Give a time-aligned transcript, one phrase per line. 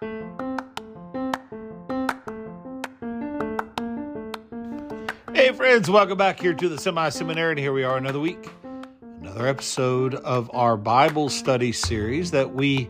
[0.00, 0.06] Hey,
[5.52, 7.50] friends, welcome back here to the Semi Seminary.
[7.50, 8.48] And here we are another week,
[9.20, 12.88] another episode of our Bible study series that we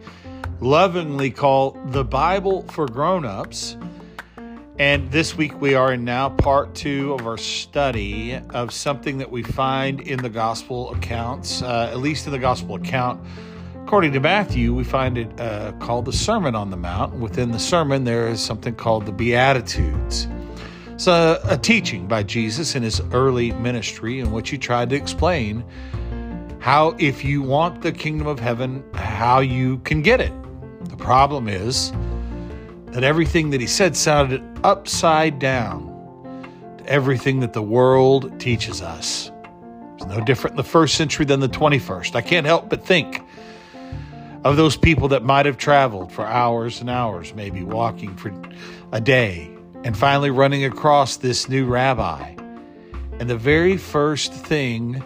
[0.60, 3.76] lovingly call The Bible for Grown Ups.
[4.78, 9.32] And this week we are in now part two of our study of something that
[9.32, 13.20] we find in the gospel accounts, uh, at least in the gospel account.
[13.90, 17.12] According to Matthew, we find it uh, called the Sermon on the Mount.
[17.14, 20.28] Within the sermon, there is something called the Beatitudes.
[20.90, 24.96] It's a, a teaching by Jesus in his early ministry in which he tried to
[24.96, 25.64] explain
[26.60, 30.32] how, if you want the kingdom of heaven, how you can get it.
[30.84, 31.90] The problem is
[32.92, 39.32] that everything that he said sounded upside down to everything that the world teaches us.
[39.96, 42.14] It's no different in the first century than the 21st.
[42.14, 43.24] I can't help but think
[44.44, 48.32] of those people that might have traveled for hours and hours, maybe walking for
[48.92, 49.50] a day
[49.84, 52.34] and finally running across this new rabbi.
[53.18, 55.02] And the very first thing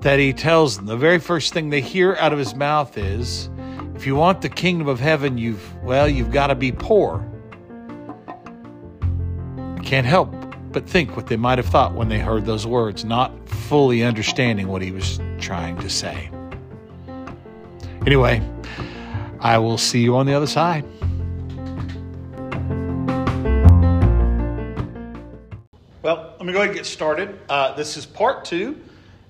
[0.00, 3.50] that he tells them, the very first thing they hear out of his mouth is,
[3.94, 7.28] if you want the kingdom of heaven, you've, well, you've got to be poor.
[9.76, 10.34] I can't help
[10.70, 14.68] but think what they might have thought when they heard those words, not fully understanding
[14.68, 16.30] what he was trying to say.
[18.06, 18.42] Anyway,
[19.40, 20.84] I will see you on the other side.
[26.02, 27.38] Well, let me go ahead and get started.
[27.48, 28.80] Uh, this is part two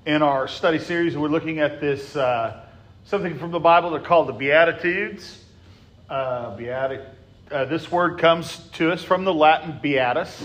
[0.07, 1.17] in our study series.
[1.17, 2.65] We're looking at this uh,
[3.05, 3.91] something from the Bible.
[3.91, 5.45] They're called the Beatitudes.
[6.09, 6.57] Uh,
[7.51, 10.43] uh, this word comes to us from the Latin beatus,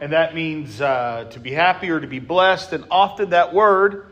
[0.00, 2.72] and that means uh, to be happy or to be blessed.
[2.72, 4.11] And often that word,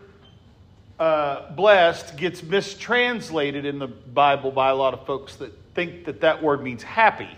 [1.01, 6.20] uh, blessed, gets mistranslated in the Bible by a lot of folks that think that
[6.20, 7.31] that word means happy.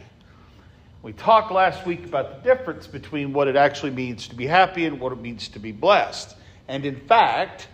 [1.02, 4.84] We talked last week about the difference between what it actually means to be happy
[4.84, 6.36] and what it means to be blessed.
[6.66, 7.68] And in fact,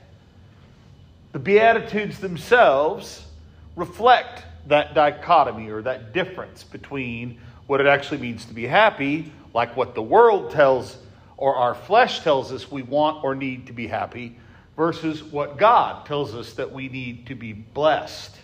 [1.33, 3.25] the Beatitudes themselves
[3.75, 9.75] reflect that dichotomy or that difference between what it actually means to be happy, like
[9.75, 10.99] what the world tells
[11.39, 14.37] or our flesh tells us we want or need to be happy,
[14.79, 18.39] versus what God tells us that we need to be blessed.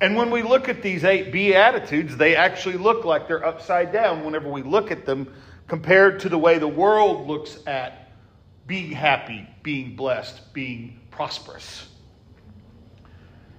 [0.00, 4.24] And when we look at these eight Beatitudes, they actually look like they're upside down
[4.24, 5.30] whenever we look at them
[5.66, 8.12] compared to the way the world looks at
[8.68, 11.88] being happy, being blessed, being prosperous.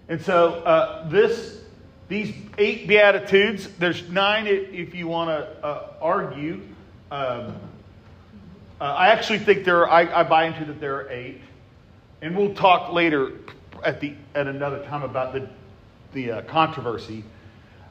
[0.08, 1.62] And so uh, this,
[2.08, 6.62] these eight Beatitudes, there's nine if you want to uh, argue.
[7.12, 7.54] Um,
[8.80, 11.42] uh, I actually think there are, I, I buy into that there are eight.
[12.22, 13.34] And we'll talk later
[13.84, 15.50] at, the, at another time about the
[16.14, 17.24] the uh, controversy.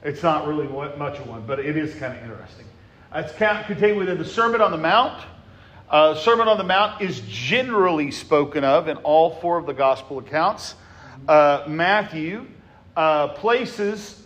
[0.02, 2.66] It's not really much of one, but it is kind of interesting.
[3.14, 5.22] It's contained within the Sermon on the Mount.
[5.88, 10.18] Uh, Sermon on the Mount is generally spoken of in all four of the gospel
[10.18, 10.74] accounts.
[11.26, 12.46] Uh, Matthew
[12.96, 14.16] uh, places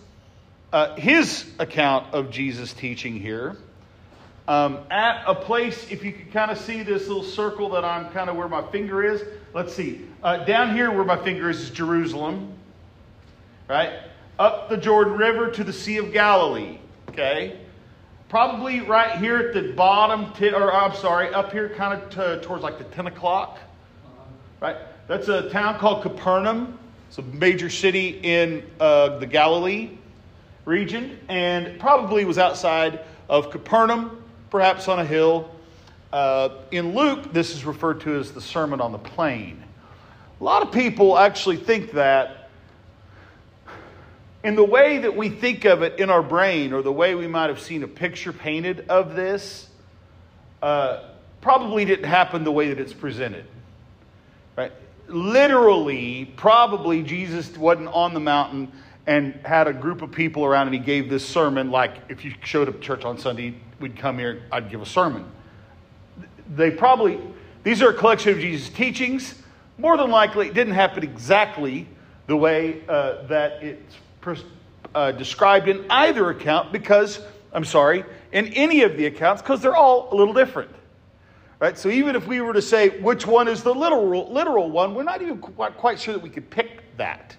[0.72, 3.56] uh, his account of Jesus' teaching here
[4.46, 8.10] um, at a place, if you can kind of see this little circle that I'm
[8.10, 9.22] kind of where my finger is.
[9.54, 10.06] Let's see.
[10.22, 12.54] Uh, down here where my finger is is Jerusalem
[13.68, 13.92] right?
[14.38, 16.78] Up the Jordan River to the Sea of Galilee,
[17.10, 17.60] okay?
[18.28, 22.46] Probably right here at the bottom, t- or I'm sorry, up here kind of t-
[22.46, 23.58] towards like the 10 o'clock,
[24.60, 24.76] right?
[25.06, 26.78] That's a town called Capernaum.
[27.08, 29.90] It's a major city in uh, the Galilee
[30.64, 34.23] region, and probably was outside of Capernaum,
[34.54, 35.50] perhaps on a hill.
[36.12, 39.60] Uh, in Luke, this is referred to as the Sermon on the Plain.
[40.40, 42.50] A lot of people actually think that
[44.44, 47.26] in the way that we think of it in our brain, or the way we
[47.26, 49.68] might have seen a picture painted of this,
[50.62, 51.02] uh,
[51.40, 53.46] probably didn't happen the way that it's presented.
[54.56, 54.70] Right?
[55.08, 58.70] Literally, probably Jesus wasn't on the mountain
[59.08, 62.32] and had a group of people around and he gave this sermon like if you
[62.44, 65.24] showed up church on Sunday, we'd come here, I'd give a sermon.
[66.54, 67.20] They probably,
[67.62, 69.34] these are a collection of Jesus' teachings.
[69.78, 71.88] More than likely, it didn't happen exactly
[72.26, 73.96] the way uh, that it's
[74.94, 77.20] uh, described in either account because,
[77.52, 80.70] I'm sorry, in any of the accounts because they're all a little different.
[81.58, 81.78] Right?
[81.78, 85.02] So even if we were to say which one is the literal, literal one, we're
[85.02, 87.36] not even quite, quite sure that we could pick that.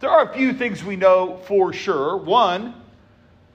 [0.00, 2.16] There are a few things we know for sure.
[2.16, 2.74] One,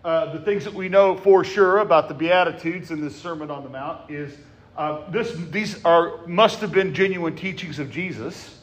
[0.03, 3.63] uh, the things that we know for sure about the Beatitudes in this Sermon on
[3.63, 4.35] the Mount is
[4.75, 8.59] uh, this, these are, must have been genuine teachings of Jesus.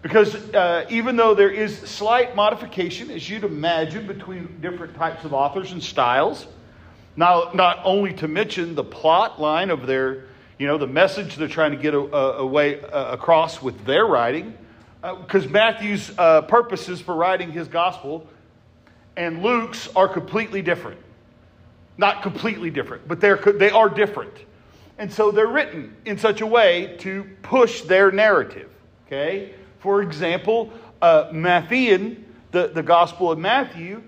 [0.00, 5.34] Because uh, even though there is slight modification, as you'd imagine, between different types of
[5.34, 6.46] authors and styles,
[7.16, 10.24] now, not only to mention the plot line of their,
[10.58, 14.56] you know, the message they're trying to get away across with their writing,
[15.02, 18.26] because uh, Matthew's uh, purposes for writing his gospel
[19.16, 21.00] and Luke's are completely different.
[21.98, 24.32] Not completely different, but they're, they are different.
[24.98, 28.70] And so they're written in such a way to push their narrative.
[29.06, 29.54] Okay?
[29.80, 34.02] For example, uh, the, the Gospel of Matthew,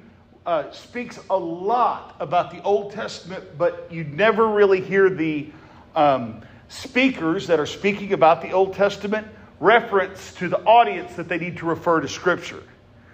[0.47, 5.51] uh, speaks a lot about the Old Testament, but you never really hear the
[5.97, 9.27] um, speakers that are speaking about the Old Testament
[9.61, 12.63] reference to the audience that they need to refer to Scripture.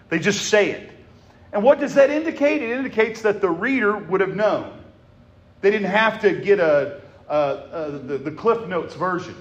[0.09, 0.91] They just say it.
[1.53, 2.63] And what does that indicate?
[2.63, 4.79] It indicates that the reader would have known.
[5.61, 9.35] They didn't have to get a, a, a the, the Cliff Notes version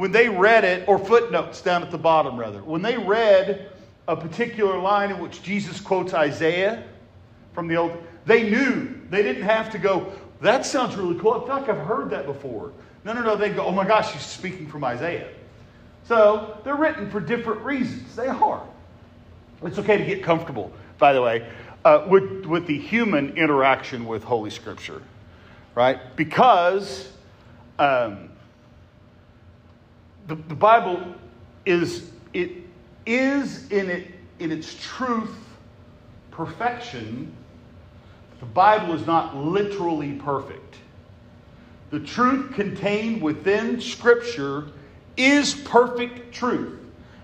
[0.00, 3.68] when they read it, or footnotes down at the bottom, rather, when they read
[4.08, 6.84] a particular line in which Jesus quotes Isaiah
[7.52, 8.98] from the Old, they knew.
[9.10, 10.10] They didn't have to go,
[10.40, 11.34] that sounds really cool.
[11.34, 12.72] I feel like I've heard that before.
[13.04, 13.36] No, no, no.
[13.36, 15.28] They go, oh my gosh, he's speaking from Isaiah.
[16.04, 18.16] So they're written for different reasons.
[18.16, 18.66] They are.
[19.62, 21.44] It's okay to get comfortable, by the way,
[21.84, 25.02] uh, with, with the human interaction with Holy Scripture,
[25.74, 25.98] right?
[26.14, 27.10] Because
[27.78, 28.28] um,
[30.28, 31.02] the, the Bible
[31.66, 32.52] is, it
[33.06, 34.08] is in, it,
[34.38, 35.34] in its truth
[36.30, 37.32] perfection.
[38.38, 40.76] The Bible is not literally perfect.
[41.90, 44.68] The truth contained within Scripture
[45.16, 46.78] is perfect truth.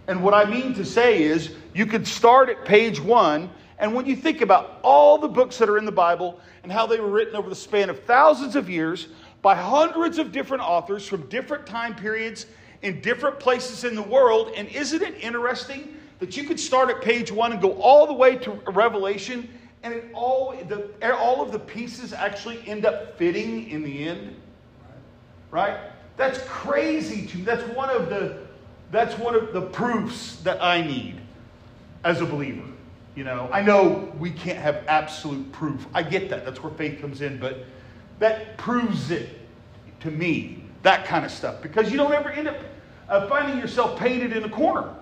[0.08, 4.06] And what I mean to say is, you could start at page one, and when
[4.06, 7.11] you think about all the books that are in the Bible and how they were
[7.11, 9.08] written over the span of thousands of years
[9.43, 12.46] by hundreds of different authors from different time periods
[12.82, 14.52] in different places in the world.
[14.56, 18.14] And isn't it interesting that you could start at page one and go all the
[18.14, 19.49] way to Revelation,
[19.82, 24.34] and it all, the, all of the pieces actually end up fitting in the end?
[25.50, 25.78] Right?
[26.17, 27.44] That's crazy to me.
[27.44, 28.46] That's one of the
[28.93, 31.20] that's one of the proofs that I need
[32.05, 32.62] as a believer.
[33.16, 35.86] You know, I know we can't have absolute proof.
[35.94, 36.44] I get that.
[36.44, 37.64] That's where faith comes in, but
[38.18, 39.30] that proves it
[40.00, 41.62] to me that kind of stuff.
[41.62, 42.58] Because you don't ever end up
[43.08, 44.94] uh, finding yourself painted in a corner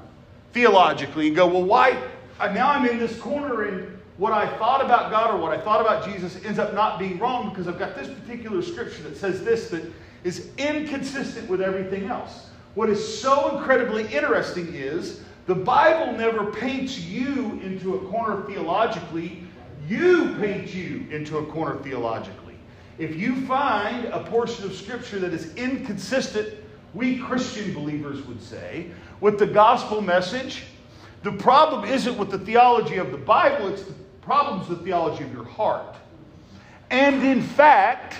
[0.52, 2.00] theologically and go, well, why?
[2.38, 5.60] Uh, now I'm in this corner and what I thought about God or what I
[5.60, 9.16] thought about Jesus ends up not being wrong because I've got this particular scripture that
[9.16, 9.82] says this that
[10.22, 12.46] is inconsistent with everything else.
[12.76, 19.42] What is so incredibly interesting is the Bible never paints you into a corner theologically,
[19.86, 22.54] you paint you into a corner theologically.
[22.98, 26.54] If you find a portion of Scripture that is inconsistent,
[26.94, 30.62] we Christian believers would say, with the gospel message,
[31.22, 35.32] the problem isn't with the theology of the Bible, it's the problem's the theology of
[35.32, 35.96] your heart.
[36.90, 38.16] And in fact,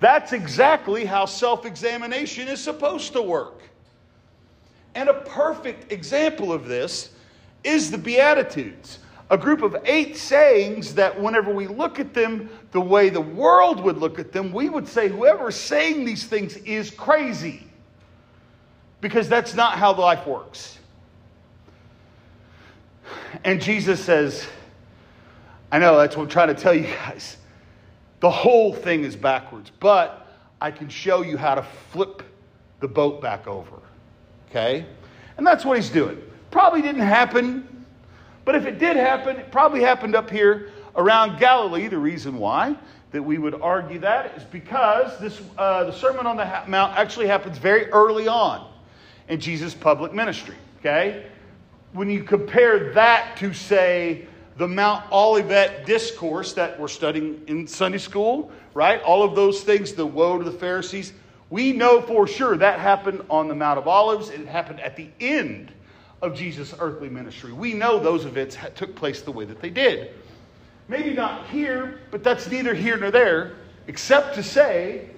[0.00, 3.62] that's exactly how self examination is supposed to work.
[4.98, 7.10] And a perfect example of this
[7.62, 8.98] is the Beatitudes
[9.30, 13.78] a group of eight sayings that whenever we look at them the way the world
[13.80, 17.64] would look at them, we would say whoever's saying these things is crazy.
[19.00, 20.78] Because that's not how life works.
[23.44, 24.48] And Jesus says,
[25.70, 27.36] I know that's what I'm trying to tell you guys.
[28.18, 30.26] The whole thing is backwards, but
[30.60, 31.62] I can show you how to
[31.92, 32.22] flip
[32.80, 33.78] the boat back over.
[34.50, 34.86] Okay?
[35.36, 36.20] And that's what he's doing.
[36.50, 37.68] Probably didn't happen
[38.48, 41.86] but if it did happen, it probably happened up here around Galilee.
[41.86, 42.78] The reason why
[43.10, 47.26] that we would argue that is because this, uh, the Sermon on the Mount actually
[47.26, 48.66] happens very early on
[49.28, 50.54] in Jesus' public ministry.
[50.80, 51.26] Okay?
[51.92, 54.26] When you compare that to, say,
[54.56, 59.02] the Mount Olivet discourse that we're studying in Sunday school, right?
[59.02, 61.12] All of those things, the woe to the Pharisees,
[61.50, 64.30] we know for sure that happened on the Mount of Olives.
[64.30, 65.72] It happened at the end
[66.20, 67.52] of Jesus' earthly ministry.
[67.52, 70.12] We know those events took place the way that they did.
[70.88, 75.10] Maybe not here, but that's neither here nor there, except to say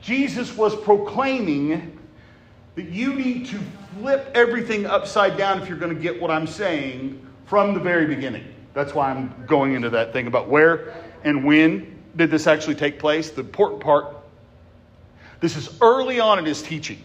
[0.00, 1.98] Jesus was proclaiming
[2.74, 3.58] that you need to
[3.98, 8.06] flip everything upside down if you're going to get what I'm saying from the very
[8.06, 8.44] beginning.
[8.74, 10.94] That's why I'm going into that thing about where
[11.24, 13.30] and when did this actually take place.
[13.30, 14.19] The important part
[15.40, 17.02] this is early on in his teaching.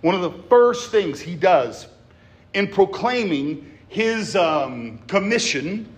[0.00, 1.86] One of the first things he does
[2.52, 5.88] in proclaiming his um, commission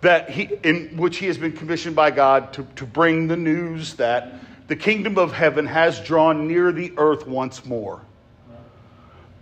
[0.00, 3.94] that he, in which he has been commissioned by God to, to bring the news
[3.94, 4.34] that
[4.66, 8.00] the kingdom of heaven has drawn near the earth once more.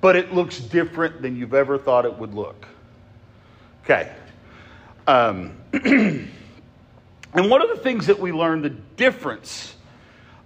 [0.01, 2.67] but it looks different than you've ever thought it would look.
[3.85, 4.13] Okay.
[5.07, 6.31] Um, and
[7.35, 9.75] one of the things that we learn the difference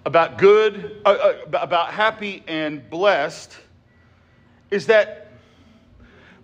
[0.04, 3.56] about good, uh, uh, about happy and blessed,
[4.70, 5.28] is that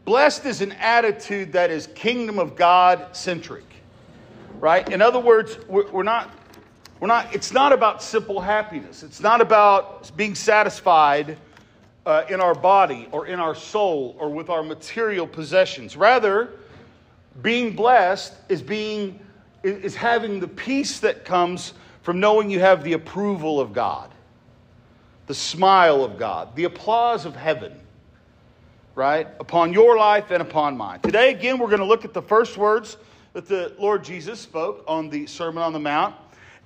[0.04, 3.64] blessed is an attitude that is kingdom of God centric,
[4.60, 4.88] right?
[4.90, 6.30] In other words, we're, we're not.
[7.00, 9.04] We're not, it's not about simple happiness.
[9.04, 11.38] It's not about being satisfied
[12.04, 15.96] uh, in our body or in our soul or with our material possessions.
[15.96, 16.54] Rather,
[17.40, 19.20] being blessed is being
[19.62, 21.74] is having the peace that comes
[22.08, 24.10] from knowing you have the approval of God,
[25.26, 27.78] the smile of God, the applause of heaven,
[28.94, 29.26] right?
[29.40, 31.00] Upon your life and upon mine.
[31.00, 32.96] Today, again, we're going to look at the first words
[33.34, 36.14] that the Lord Jesus spoke on the Sermon on the Mount,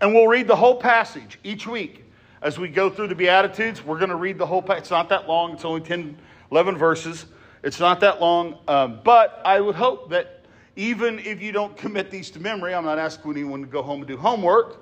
[0.00, 2.04] and we'll read the whole passage each week.
[2.40, 4.82] As we go through the Beatitudes, we're going to read the whole passage.
[4.82, 6.16] It's not that long, it's only 10,
[6.52, 7.26] 11 verses.
[7.64, 10.44] It's not that long, um, but I would hope that
[10.76, 14.02] even if you don't commit these to memory, I'm not asking anyone to go home
[14.02, 14.78] and do homework,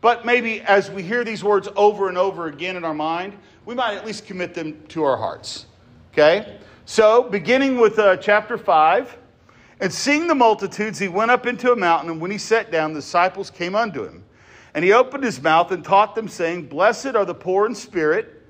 [0.00, 3.74] but maybe as we hear these words over and over again in our mind, we
[3.74, 5.66] might at least commit them to our hearts.
[6.12, 6.58] Okay?
[6.84, 9.16] So, beginning with uh, chapter 5,
[9.80, 12.94] and seeing the multitudes, he went up into a mountain, and when he sat down,
[12.94, 14.24] the disciples came unto him.
[14.74, 18.42] And he opened his mouth and taught them, saying, Blessed are the poor in spirit,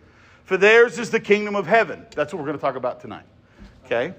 [0.45, 2.07] for theirs is the kingdom of heaven.
[2.15, 3.25] That's what we're going to talk about tonight.
[3.85, 4.15] Okay?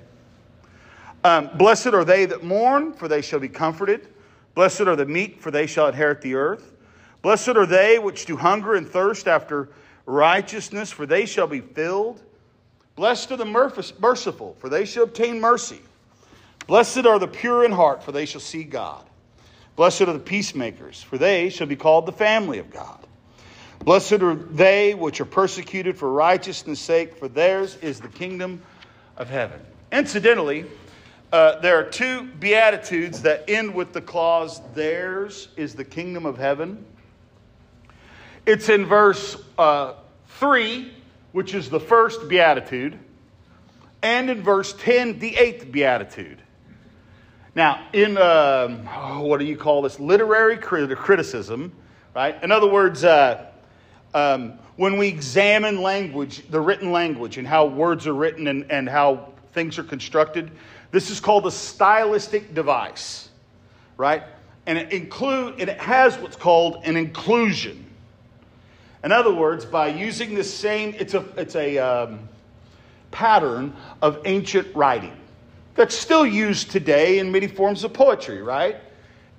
[1.23, 4.07] Um, Blessed are they that mourn, for they shall be comforted.
[4.53, 6.68] Blessed are the meek, for they shall inherit the earth.
[7.21, 9.69] Blessed are they which do hunger and thirst after
[10.05, 12.21] righteousness, for they shall be filled.
[12.95, 13.45] Blessed are the
[13.99, 15.81] merciful, for they shall obtain mercy.
[16.67, 19.03] Blessed are the pure in heart, for they shall see God.
[19.75, 23.05] Blessed are the peacemakers, for they shall be called the family of God.
[23.79, 28.61] Blessed are they which are persecuted for righteousness' sake, for theirs is the kingdom
[29.15, 29.61] of heaven.
[29.91, 30.65] Incidentally,
[31.31, 36.37] uh, there are two beatitudes that end with the clause, theirs is the kingdom of
[36.37, 36.85] heaven.
[38.49, 39.93] It's in verse uh,
[40.39, 40.91] 3,
[41.33, 42.97] which is the first beatitude,
[44.01, 46.41] and in verse 10, the eighth beatitude.
[47.53, 49.99] Now, in um, oh, what do you call this?
[49.99, 51.71] Literary criticism,
[52.15, 52.43] right?
[52.43, 53.51] In other words, uh,
[54.15, 58.89] um, when we examine language, the written language, and how words are written and, and
[58.89, 60.49] how things are constructed,
[60.89, 63.29] this is called a stylistic device,
[63.95, 64.23] right?
[64.65, 67.85] And it include and it has what's called an inclusion.
[69.03, 72.27] In other words, by using the same, it's a, it's a um,
[73.11, 75.15] pattern of ancient writing
[75.75, 78.75] that's still used today in many forms of poetry, right?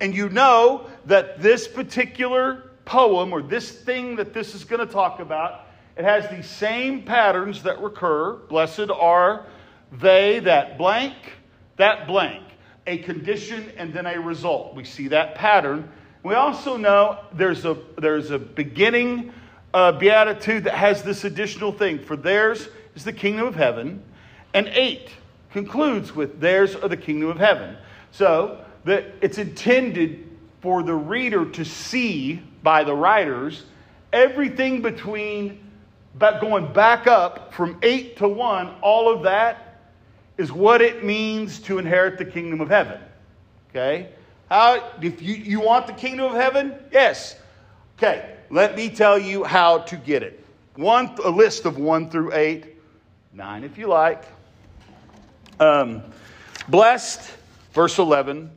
[0.00, 4.90] And you know that this particular poem or this thing that this is going to
[4.90, 8.37] talk about, it has these same patterns that recur.
[8.49, 9.45] Blessed are
[9.93, 11.14] they that blank,
[11.76, 12.43] that blank,
[12.87, 14.75] a condition and then a result.
[14.75, 15.90] We see that pattern.
[16.23, 19.33] We also know there's a, there's a beginning
[19.72, 21.98] uh, beatitude that has this additional thing.
[21.98, 24.02] For theirs is the kingdom of heaven.
[24.54, 25.10] And eight
[25.52, 27.76] concludes with theirs are the kingdom of heaven.
[28.10, 30.28] So that it's intended
[30.60, 33.64] for the reader to see by the writers
[34.12, 35.64] everything between
[36.18, 39.80] but going back up from 8 to 1 all of that
[40.36, 43.00] is what it means to inherit the kingdom of heaven.
[43.70, 44.08] Okay?
[44.50, 46.74] How if you, you want the kingdom of heaven?
[46.90, 47.36] Yes.
[47.96, 50.45] Okay let me tell you how to get it.
[50.75, 52.76] One, a list of one through eight,
[53.33, 54.25] nine if you like.
[55.61, 56.02] Um,
[56.69, 57.33] blessed,
[57.73, 58.50] verse 11,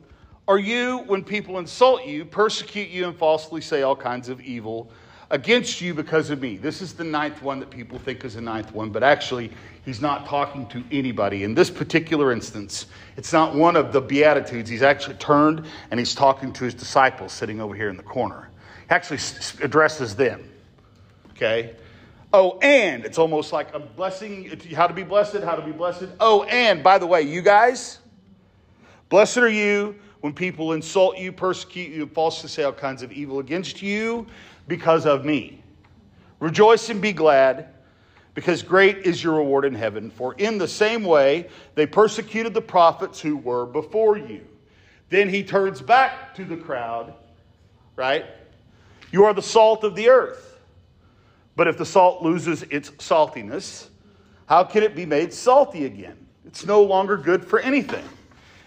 [0.48, 4.90] are you when people insult you, persecute you, and falsely say all kinds of evil
[5.30, 6.56] against you because of me.
[6.56, 9.50] This is the ninth one that people think is the ninth one, but actually,
[9.84, 11.44] he's not talking to anybody.
[11.44, 12.86] In this particular instance,
[13.16, 14.68] it's not one of the Beatitudes.
[14.68, 18.48] He's actually turned and he's talking to his disciples sitting over here in the corner
[18.94, 19.18] actually
[19.60, 20.48] addresses them.
[21.32, 21.74] Okay?
[22.32, 26.06] Oh, and it's almost like a blessing, how to be blessed, how to be blessed.
[26.20, 27.98] Oh, and by the way, you guys,
[29.08, 33.40] blessed are you when people insult you, persecute you, falsely say all kinds of evil
[33.40, 34.26] against you
[34.68, 35.62] because of me.
[36.38, 37.70] Rejoice and be glad,
[38.34, 40.10] because great is your reward in heaven.
[40.10, 44.46] For in the same way they persecuted the prophets who were before you.
[45.08, 47.14] Then he turns back to the crowd,
[47.96, 48.26] right?
[49.14, 50.58] You are the salt of the earth.
[51.54, 53.86] But if the salt loses its saltiness,
[54.46, 56.26] how can it be made salty again?
[56.44, 58.04] It's no longer good for anything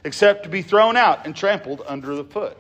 [0.06, 2.58] except to be thrown out and trampled under the foot.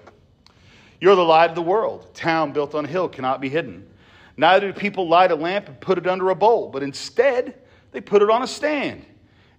[0.99, 2.07] You're the light of the world.
[2.09, 3.87] A town built on a hill cannot be hidden.
[4.35, 7.55] Neither do people light a lamp and put it under a bowl, but instead
[7.93, 9.05] they put it on a stand,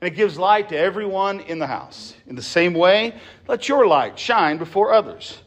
[0.03, 2.13] and it gives light to everyone in the house.
[2.27, 3.15] In the same way,
[3.47, 5.39] let your light shine before others.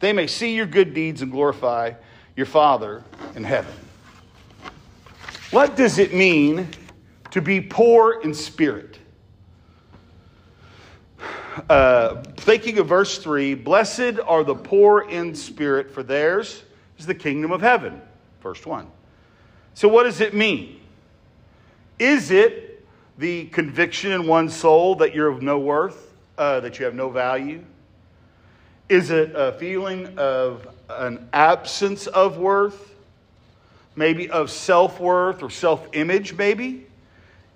[0.00, 1.94] They may see your good deeds and glorify
[2.36, 3.02] your Father
[3.34, 3.74] in heaven.
[5.50, 6.68] What does it mean
[7.32, 8.98] to be poor in spirit?
[11.68, 16.62] Uh, thinking of verse 3 Blessed are the poor in spirit, for theirs
[16.98, 18.00] is the kingdom of heaven.
[18.40, 18.86] Verse 1.
[19.74, 20.80] So, what does it mean?
[21.98, 22.86] Is it
[23.18, 27.10] the conviction in one's soul that you're of no worth, uh, that you have no
[27.10, 27.64] value?
[28.88, 30.66] Is it a feeling of
[30.98, 32.94] an absence of worth?
[33.96, 36.86] Maybe of self worth or self image, maybe?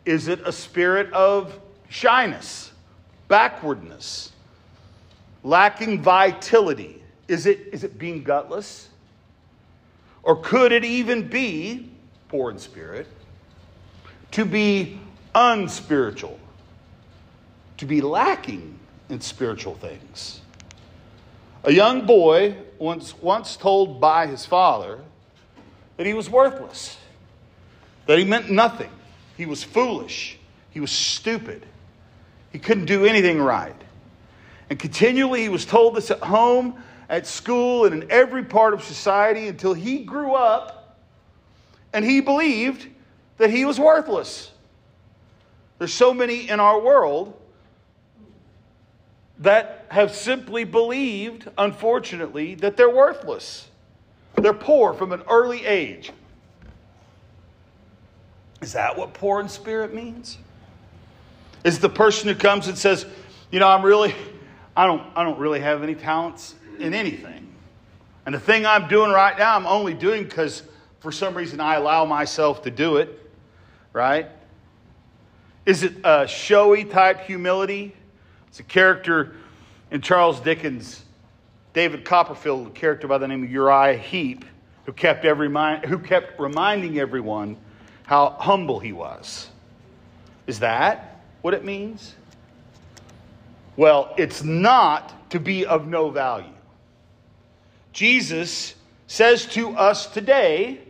[0.05, 2.73] Is it a spirit of shyness,
[3.29, 4.33] backwardness,
[5.43, 7.03] lacking vitality?
[7.29, 8.89] Is it, is it being gutless?
[10.23, 11.91] Or could it even be,
[12.29, 13.07] poor in spirit,
[14.33, 14.99] to be
[15.35, 16.39] unspiritual,
[17.77, 20.41] to be lacking in spiritual things?
[21.65, 25.01] A young boy once, once told by his father
[25.97, 26.99] that he was worthless,
[28.07, 28.91] that he meant nothing,
[29.39, 30.39] he was foolish,
[30.71, 31.65] he was stupid,
[32.53, 33.75] he couldn't do anything right.
[34.69, 38.85] And continually he was told this at home, at school, and in every part of
[38.85, 40.99] society until he grew up
[41.95, 42.87] and he believed
[43.39, 44.51] that he was worthless.
[45.79, 47.41] There's so many in our world
[49.39, 53.69] that have simply believed, unfortunately, that they're worthless.
[54.35, 56.11] They're poor from an early age.
[58.61, 60.39] Is that what poor in spirit means?
[61.63, 63.07] Is the person who comes and says,
[63.53, 64.13] you know, I'm really,
[64.77, 67.55] I don't, I don't really have any talents in anything.
[68.27, 70.65] And the thing I'm doing right now, I'm only doing because
[70.99, 73.31] for some reason I allow myself to do it,
[73.93, 74.29] right?
[75.67, 77.95] Is it a showy type humility?
[78.49, 79.37] It's a character
[79.91, 81.05] in Charles Dickens'
[81.73, 84.45] David Copperfield, a character by the name of Uriah Heep,
[84.87, 85.49] who kept, every
[85.87, 87.57] who kept reminding everyone
[88.05, 89.49] how humble he was.
[90.47, 92.15] Is that what it means?
[93.77, 96.47] Well, it's not to be of no value.
[97.93, 98.75] Jesus
[99.07, 100.81] says to us today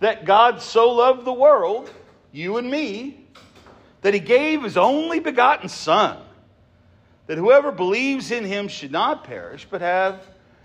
[0.00, 1.90] that God so loved the world,
[2.32, 3.26] you and me,
[4.02, 6.18] that he gave his only begotten Son
[7.30, 10.20] that whoever believes in him should not perish, but have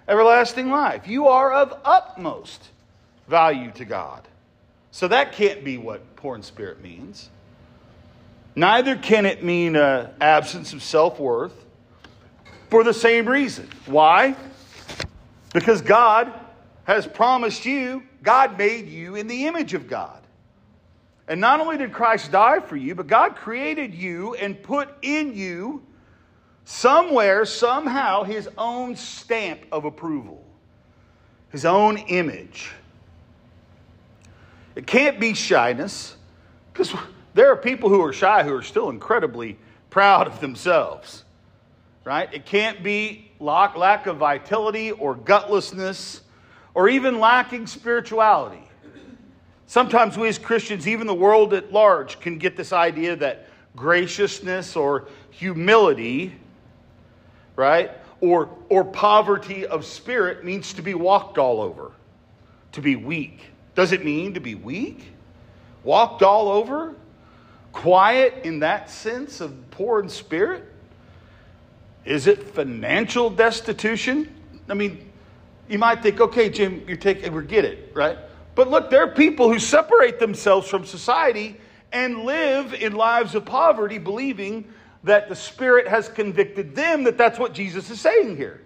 [0.08, 1.08] everlasting life.
[1.08, 2.69] You are of utmost
[3.28, 4.28] value to God.
[4.89, 7.30] So that can't be what poor in spirit means.
[8.56, 11.54] Neither can it mean an absence of self worth
[12.71, 13.69] for the same reason.
[13.86, 14.36] Why?
[15.54, 16.34] Because God
[16.86, 20.19] has promised you, God made you in the image of God.
[21.28, 25.36] And not only did Christ die for you, but God created you and put in
[25.36, 25.84] you
[26.65, 30.43] somewhere, somehow, his own stamp of approval,
[31.49, 32.71] his own image.
[34.75, 36.17] It can't be shyness,
[36.73, 36.93] because
[37.34, 39.58] there are people who are shy who are still incredibly
[39.89, 41.23] proud of themselves,
[42.04, 42.34] right?
[42.34, 46.21] It can't be lack, lack of vitality or gutlessness
[46.73, 48.67] or even lacking spirituality.
[49.67, 54.75] Sometimes we as Christians, even the world at large, can get this idea that graciousness
[54.75, 56.36] or humility
[57.56, 57.91] right?
[58.22, 61.91] Or, or poverty of spirit means to be walked all over,
[62.74, 63.41] to be weak.
[63.76, 65.13] Does it mean to be weak?
[65.84, 66.96] Walked all over?
[67.72, 70.63] Quiet in that sense of poor in spirit?
[72.06, 74.34] Is it financial destitution?
[74.70, 75.12] I mean,
[75.68, 78.18] you might think, okay, Jim, you're taking, we get it, right?
[78.54, 81.58] But look, there are people who separate themselves from society
[81.91, 84.72] and live in lives of poverty, believing
[85.06, 88.62] that the Spirit has convicted them that that's what Jesus is saying here.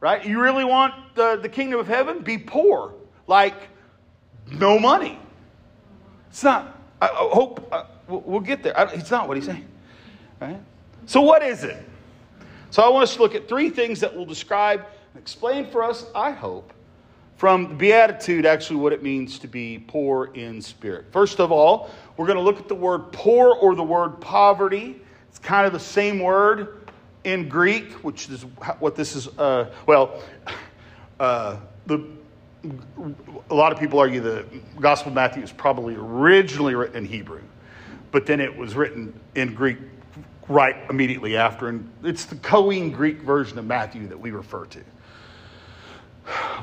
[0.00, 0.24] Right?
[0.24, 2.20] You really want the, the kingdom of heaven?
[2.20, 2.94] Be poor,
[3.26, 3.54] like
[4.50, 5.18] no money.
[6.30, 7.74] It's not, I, I hope
[8.06, 8.74] we'll, get there.
[8.92, 9.66] It's not what he's saying.
[10.40, 10.60] Right?
[11.06, 11.84] So, what is it?
[12.70, 14.80] So, I want us to look at three things that will describe
[15.14, 16.72] and explain for us, I hope,
[17.36, 21.06] from the Beatitude, actually, what it means to be poor in spirit.
[21.10, 25.00] First of all, we're going to look at the word poor or the word poverty.
[25.28, 26.88] It's kind of the same word
[27.24, 28.42] in Greek, which is
[28.78, 29.28] what this is.
[29.38, 30.22] Uh, well,
[31.20, 32.04] uh, the,
[33.50, 34.44] a lot of people argue the
[34.80, 37.42] Gospel of Matthew was probably originally written in Hebrew,
[38.10, 39.78] but then it was written in Greek
[40.48, 41.68] right immediately after.
[41.68, 44.80] And it's the Koine Greek version of Matthew that we refer to.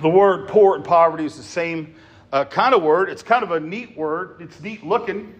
[0.02, 1.96] The word poor and poverty is the same
[2.32, 3.10] uh, kind of word.
[3.10, 5.34] It's kind of a neat word, it's neat looking.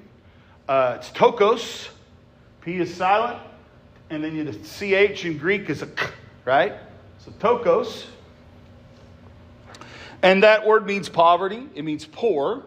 [0.68, 1.90] Uh, it's ptochos.
[2.66, 3.40] P is silent.
[4.10, 6.08] And then you, the CH in Greek is a k,
[6.44, 6.74] right?
[7.20, 8.08] So ptochos.
[10.24, 12.64] And that word means poverty, it means poor.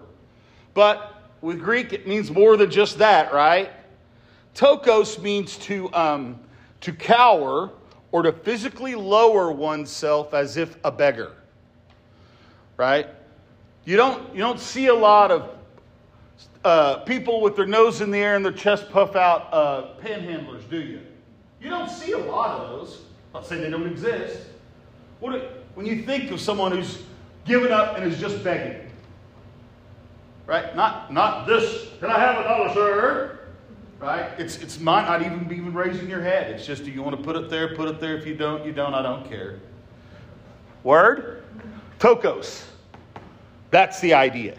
[0.73, 3.73] But with Greek, it means more than just that, right?
[4.55, 6.39] Ptochos means to, um,
[6.81, 7.71] to cower
[8.13, 11.33] or to physically lower oneself as if a beggar,
[12.77, 13.09] right?
[13.85, 15.58] You don't, you don't see a lot of
[16.65, 20.69] uh, people with their nose in the air and their chest puff out uh, panhandlers,
[20.69, 21.01] do you?
[21.61, 23.03] You don't see a lot of those.
[23.35, 24.47] Not saying they don't exist.
[25.21, 27.03] What, when you think of someone who's
[27.45, 28.91] given up and is just begging,
[30.47, 30.75] right?
[30.77, 33.35] Not, not this, can I have a dollar, sir?
[33.99, 34.31] Right?
[34.39, 36.53] It's, it's not, not even, even raising your head.
[36.53, 37.75] It's just, do you want to put it there?
[37.75, 38.17] Put it there.
[38.17, 38.95] If you don't, you don't.
[38.95, 39.59] I don't care.
[40.85, 41.43] Word?
[41.99, 42.65] Ptochos.
[43.71, 44.57] That's the idea.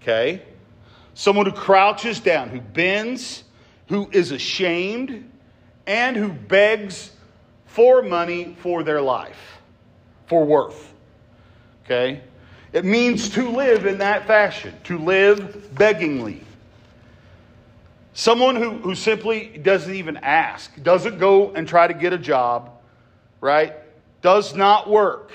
[0.00, 0.42] Okay?
[1.14, 3.44] Someone who crouches down, who bends,
[3.88, 5.30] who is ashamed,
[5.86, 7.10] and who begs
[7.66, 9.60] for money for their life,
[10.26, 10.92] for worth.
[11.84, 12.22] Okay?
[12.72, 16.40] It means to live in that fashion, to live beggingly.
[18.14, 22.70] Someone who, who simply doesn't even ask, doesn't go and try to get a job,
[23.40, 23.74] right?
[24.20, 25.32] Does not work,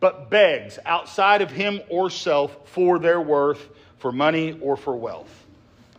[0.00, 3.68] but begs outside of him or self for their worth,
[4.04, 5.46] for money, or for wealth.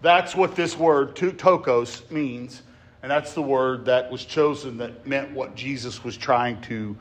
[0.04, 2.62] That's what this word, ptochos, means.
[3.02, 6.96] And that's the word that was chosen that meant what Jesus was trying to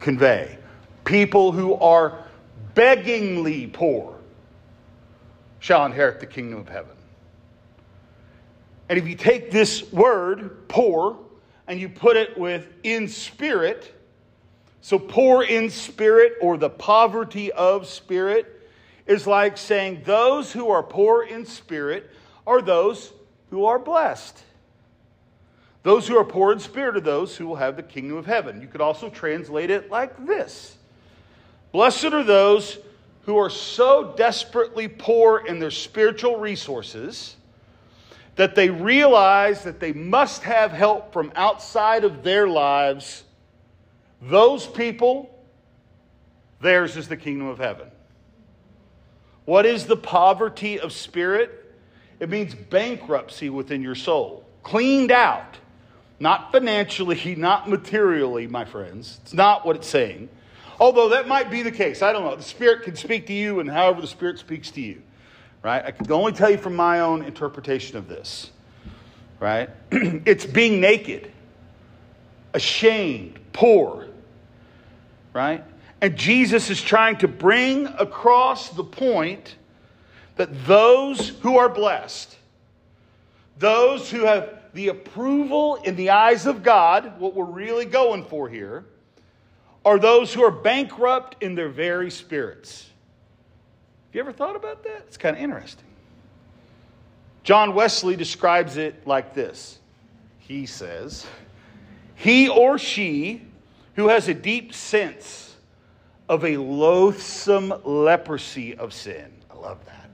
[0.00, 0.56] convey.
[1.04, 2.24] People who are
[2.74, 4.16] beggingly poor
[5.58, 6.96] shall inherit the kingdom of heaven.
[8.88, 11.18] And if you take this word, poor,
[11.66, 13.94] and you put it with in spirit,
[14.80, 18.57] so poor in spirit or the poverty of spirit
[19.08, 22.10] is like saying those who are poor in spirit
[22.46, 23.12] are those
[23.50, 24.44] who are blessed.
[25.82, 28.60] Those who are poor in spirit are those who will have the kingdom of heaven.
[28.60, 30.76] You could also translate it like this
[31.72, 32.78] Blessed are those
[33.22, 37.36] who are so desperately poor in their spiritual resources
[38.36, 43.24] that they realize that they must have help from outside of their lives.
[44.22, 45.44] Those people,
[46.60, 47.90] theirs is the kingdom of heaven.
[49.48, 51.74] What is the poverty of spirit?
[52.20, 55.56] It means bankruptcy within your soul, cleaned out.
[56.20, 59.18] Not financially, not materially, my friends.
[59.22, 60.28] It's not what it's saying.
[60.78, 62.02] Although that might be the case.
[62.02, 62.36] I don't know.
[62.36, 65.00] The Spirit can speak to you, and however the Spirit speaks to you.
[65.62, 65.82] Right?
[65.82, 68.50] I can only tell you from my own interpretation of this.
[69.40, 69.70] Right?
[69.90, 71.32] it's being naked,
[72.52, 74.08] ashamed, poor.
[75.32, 75.64] Right?
[76.00, 79.56] And Jesus is trying to bring across the point
[80.36, 82.36] that those who are blessed,
[83.58, 88.48] those who have the approval in the eyes of God, what we're really going for
[88.48, 88.84] here,
[89.84, 92.82] are those who are bankrupt in their very spirits.
[94.06, 95.04] Have you ever thought about that?
[95.08, 95.84] It's kind of interesting.
[97.42, 99.78] John Wesley describes it like this
[100.38, 101.26] He says,
[102.14, 103.42] He or she
[103.96, 105.47] who has a deep sense
[106.28, 109.32] of a loathsome leprosy of sin.
[109.50, 110.10] I love that.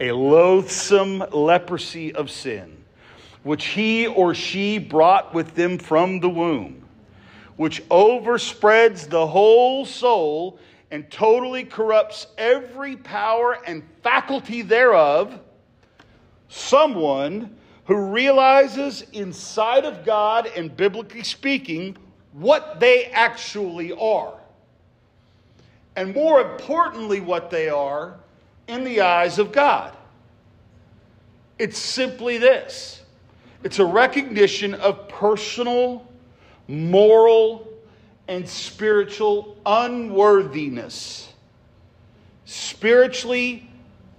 [0.00, 2.76] A loathsome leprosy of sin
[3.46, 6.84] which he or she brought with them from the womb,
[7.54, 10.58] which overspreads the whole soul
[10.90, 15.38] and totally corrupts every power and faculty thereof,
[16.48, 21.96] someone who realizes inside of God and biblically speaking
[22.32, 24.34] what they actually are.
[25.96, 28.18] And more importantly, what they are
[28.68, 29.96] in the eyes of God.
[31.58, 33.02] It's simply this
[33.64, 36.06] it's a recognition of personal,
[36.68, 37.66] moral,
[38.28, 41.32] and spiritual unworthiness.
[42.44, 43.68] Spiritually,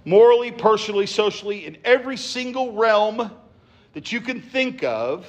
[0.04, 3.30] morally, personally, socially, in every single realm
[3.94, 5.26] that you can think of,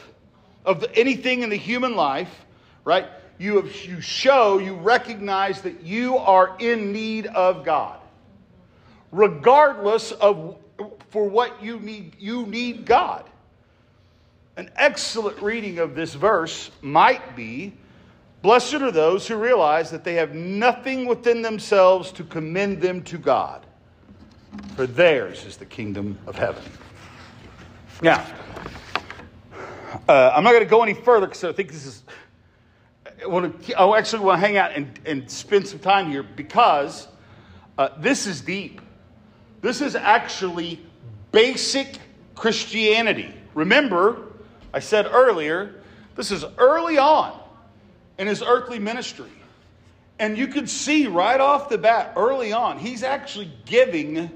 [0.65, 2.45] of anything in the human life,
[2.83, 3.07] right?
[3.39, 7.99] You, have, you show, you recognize that you are in need of God.
[9.11, 10.57] Regardless of
[11.09, 13.27] for what you need, you need God.
[14.55, 17.73] An excellent reading of this verse might be
[18.41, 23.17] Blessed are those who realize that they have nothing within themselves to commend them to
[23.17, 23.65] God,
[24.75, 26.63] for theirs is the kingdom of heaven.
[28.01, 28.25] Now,
[30.07, 32.03] uh, I'm not going to go any further because I think this is.
[33.21, 36.23] I, want to, I actually want to hang out and, and spend some time here
[36.23, 37.07] because
[37.77, 38.81] uh, this is deep.
[39.61, 40.79] This is actually
[41.31, 41.99] basic
[42.35, 43.33] Christianity.
[43.53, 44.23] Remember,
[44.73, 45.81] I said earlier,
[46.15, 47.37] this is early on
[48.17, 49.29] in his earthly ministry.
[50.19, 54.29] And you can see right off the bat, early on, he's actually giving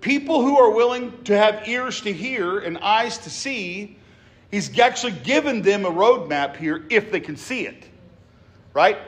[0.00, 3.96] people who are willing to have ears to hear and eyes to see,
[4.50, 7.89] he's actually given them a roadmap here if they can see it.
[8.72, 8.98] Right?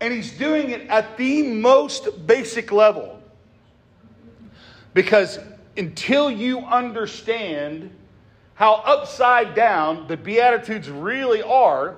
[0.00, 3.22] And he's doing it at the most basic level.
[4.94, 5.38] Because
[5.76, 7.90] until you understand
[8.54, 11.96] how upside down the Beatitudes really are,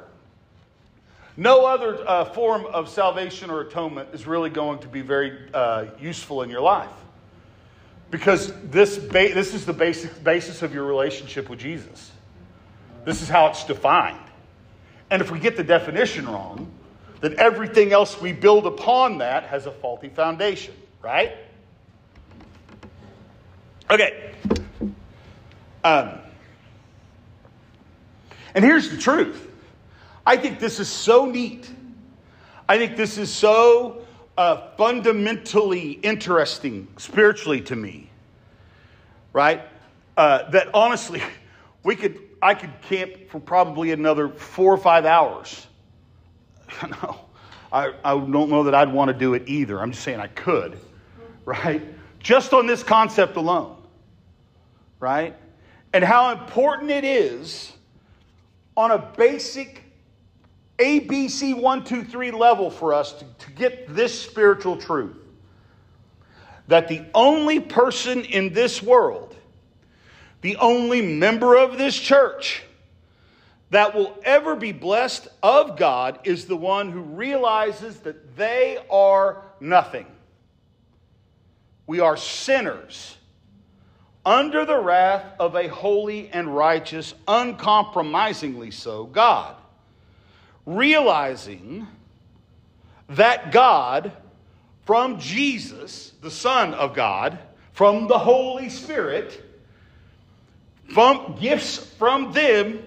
[1.37, 5.87] no other uh, form of salvation or atonement is really going to be very uh,
[5.98, 6.90] useful in your life.
[8.11, 12.12] Because this, ba- this is the basic basis of your relationship with Jesus.
[13.06, 14.18] This is how it's defined.
[15.11, 16.70] And if we get the definition wrong,
[17.22, 21.32] then everything else we build upon that has a faulty foundation, right?
[23.88, 24.35] Okay.
[25.85, 26.18] Um,
[28.54, 29.48] and here's the truth
[30.26, 31.70] I think this is so neat.
[32.68, 34.04] I think this is so
[34.37, 38.11] uh, fundamentally interesting spiritually to me,
[39.32, 39.62] right?
[40.16, 41.22] Uh, that honestly,
[41.85, 45.68] we could I could camp for probably another four or five hours.
[47.02, 47.20] no,
[47.72, 49.80] I, I don't know that I'd want to do it either.
[49.80, 50.78] I'm just saying I could,
[51.44, 51.82] right?
[52.18, 53.76] Just on this concept alone,
[55.00, 55.37] right?
[55.92, 57.72] And how important it is
[58.76, 59.82] on a basic
[60.78, 65.16] ABC 123 level for us to, to get this spiritual truth
[66.68, 69.37] that the only person in this world,
[70.40, 72.62] the only member of this church
[73.72, 79.42] that will ever be blessed of God is the one who realizes that they are
[79.61, 80.06] nothing.
[81.87, 83.16] We are sinners
[84.26, 89.56] under the wrath of a holy and righteous, uncompromisingly so God
[90.66, 91.87] realizing
[93.08, 94.12] that God,
[94.85, 97.38] from Jesus, the Son of God,
[97.72, 99.42] from the Holy Spirit,
[100.92, 102.85] from gifts from them,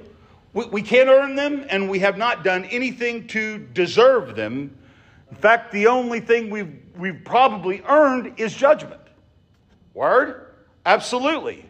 [0.55, 4.75] we, we can't earn them and we have not done anything to deserve them.
[5.29, 9.01] In fact, the only thing we've, we've probably earned is judgment.
[9.93, 10.55] Word?
[10.83, 11.63] Absolutely.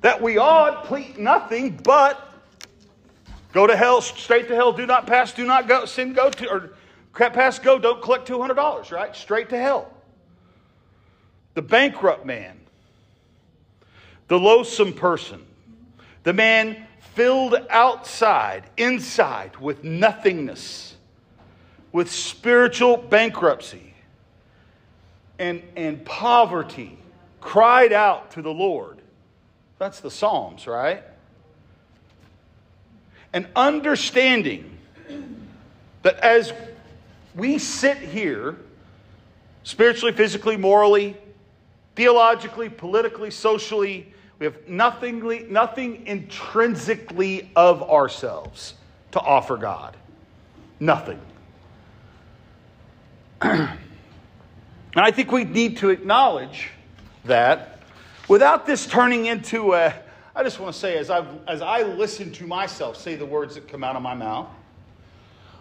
[0.00, 2.32] That we ought plead nothing but
[3.52, 6.50] Go to hell, straight to hell, do not pass, do not go, sin, go to,
[6.50, 6.70] or
[7.12, 9.14] pass, go, don't collect $200, right?
[9.14, 9.92] Straight to hell.
[11.54, 12.58] The bankrupt man,
[14.28, 15.44] the loathsome person,
[16.22, 20.96] the man filled outside, inside with nothingness,
[21.92, 23.94] with spiritual bankruptcy
[25.38, 26.98] and, and poverty,
[27.40, 28.98] cried out to the Lord.
[29.78, 31.02] That's the Psalms, right?
[33.32, 34.78] and understanding
[36.02, 36.52] that as
[37.34, 38.56] we sit here,
[39.64, 41.16] spiritually, physically, morally,
[41.96, 48.74] theologically, politically, socially, we have nothing, nothing intrinsically of ourselves
[49.12, 49.96] to offer God.
[50.80, 51.20] Nothing.
[53.40, 53.78] and
[54.96, 56.70] I think we need to acknowledge
[57.24, 57.84] that
[58.26, 59.94] without this turning into a
[60.34, 63.54] I just want to say, as, i as I listen to myself say the words
[63.54, 64.48] that come out of my mouth,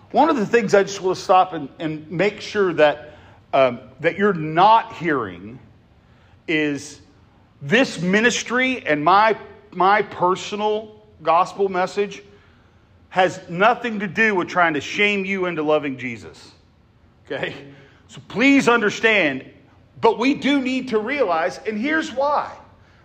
[0.10, 3.16] one of the things I just want to stop and, and make sure that,
[3.54, 5.60] um, that you're not hearing
[6.48, 7.00] is
[7.62, 9.38] this ministry and my,
[9.72, 12.24] my personal gospel message
[13.10, 16.52] has nothing to do with trying to shame you into loving Jesus.
[17.26, 17.56] Okay?
[18.08, 19.50] So please understand,
[20.00, 22.52] but we do need to realize, and here's why,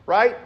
[0.06, 0.36] right?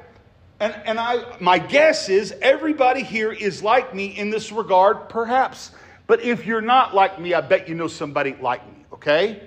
[0.59, 5.70] And, and I, my guess is everybody here is like me in this regard, perhaps.
[6.07, 9.42] But if you're not like me, I bet you know somebody like me, okay?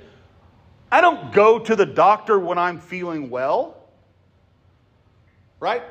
[0.91, 3.82] I don't go to the doctor when I'm feeling well,
[5.63, 5.83] right?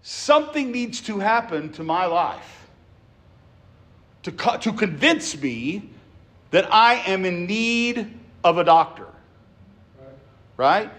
[0.00, 2.68] Something needs to happen to my life
[4.22, 5.90] to, co- to convince me
[6.52, 9.08] that I am in need of a doctor,
[10.56, 10.92] right?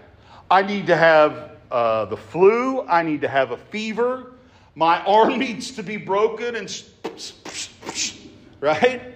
[0.50, 2.82] I need to have uh, the flu.
[2.82, 4.32] I need to have a fever.
[4.74, 6.84] My arm needs to be broken and
[8.60, 9.14] right?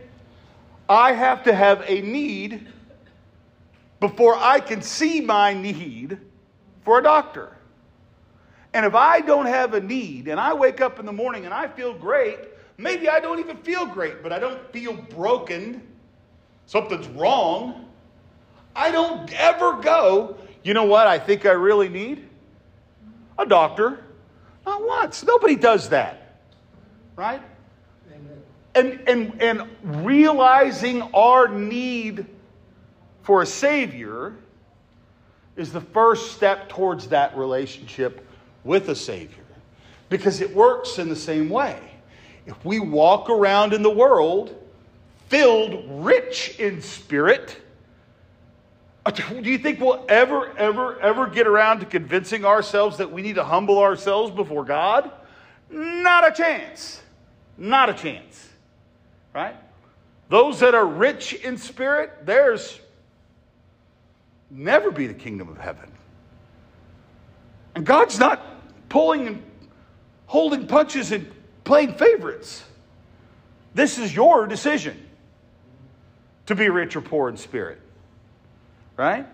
[0.88, 2.68] I have to have a need
[4.00, 6.18] before I can see my need
[6.84, 7.54] for a doctor.
[8.74, 11.54] And if I don't have a need and I wake up in the morning and
[11.54, 12.38] I feel great,
[12.76, 15.80] maybe I don't even feel great, but I don't feel broken,
[16.66, 17.88] something's wrong,
[18.76, 22.28] I don't ever go, you know what I think I really need?
[23.38, 24.00] a doctor,
[24.64, 25.24] Not once.
[25.24, 26.38] Nobody does that.
[27.16, 27.42] Right?
[28.74, 29.68] And, and, and
[30.04, 32.26] realizing our need
[33.22, 34.34] for a Savior
[35.56, 38.23] is the first step towards that relationship
[38.64, 39.44] with a Savior
[40.09, 41.79] because it works in the same way.
[42.46, 44.55] If we walk around in the world
[45.29, 47.61] filled, rich in spirit,
[49.07, 53.22] uh, do you think we'll ever, ever, ever get around to convincing ourselves that we
[53.22, 55.11] need to humble ourselves before God?
[55.70, 57.03] Not a chance.
[57.59, 58.48] Not a chance.
[59.35, 59.57] Right?
[60.29, 62.79] Those that are rich in spirit, theirs
[64.50, 65.90] never be the kingdom of heaven.
[67.74, 68.53] And God's not
[68.94, 69.42] pulling and
[70.26, 71.28] holding punches and
[71.64, 72.62] playing favorites.
[73.74, 75.04] This is your decision
[76.46, 77.80] to be rich or poor in spirit.
[78.96, 79.26] Right?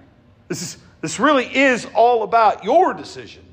[0.49, 3.45] This, is, this really is all about your decision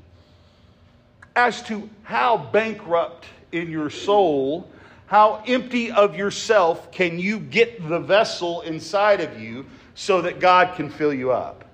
[1.36, 4.66] as to how bankrupt in your soul,
[5.08, 10.74] how empty of yourself can you get the vessel inside of you so that God
[10.74, 11.66] can fill you up?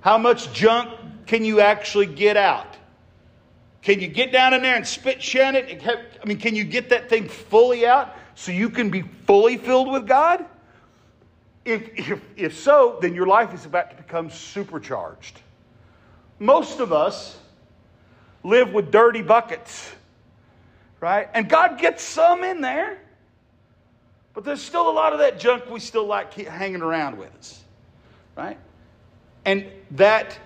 [0.00, 2.76] How much junk can you actually get out?
[3.82, 5.82] Can you get down in there and spit shin it?
[5.86, 9.90] I mean, can you get that thing fully out so you can be fully filled
[9.90, 10.44] with God?
[11.64, 15.40] If, if, if so, then your life is about to become supercharged.
[16.38, 17.38] Most of us
[18.44, 19.92] live with dirty buckets,
[21.00, 21.28] right?
[21.34, 22.98] And God gets some in there,
[24.34, 27.62] but there's still a lot of that junk we still like hanging around with us,
[28.36, 28.58] right?
[29.44, 30.38] And that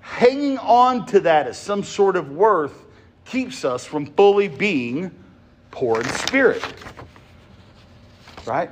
[0.00, 2.83] hanging on to that as some sort of worth
[3.24, 5.10] keeps us from fully being
[5.70, 6.62] poor in spirit.
[8.46, 8.70] Right?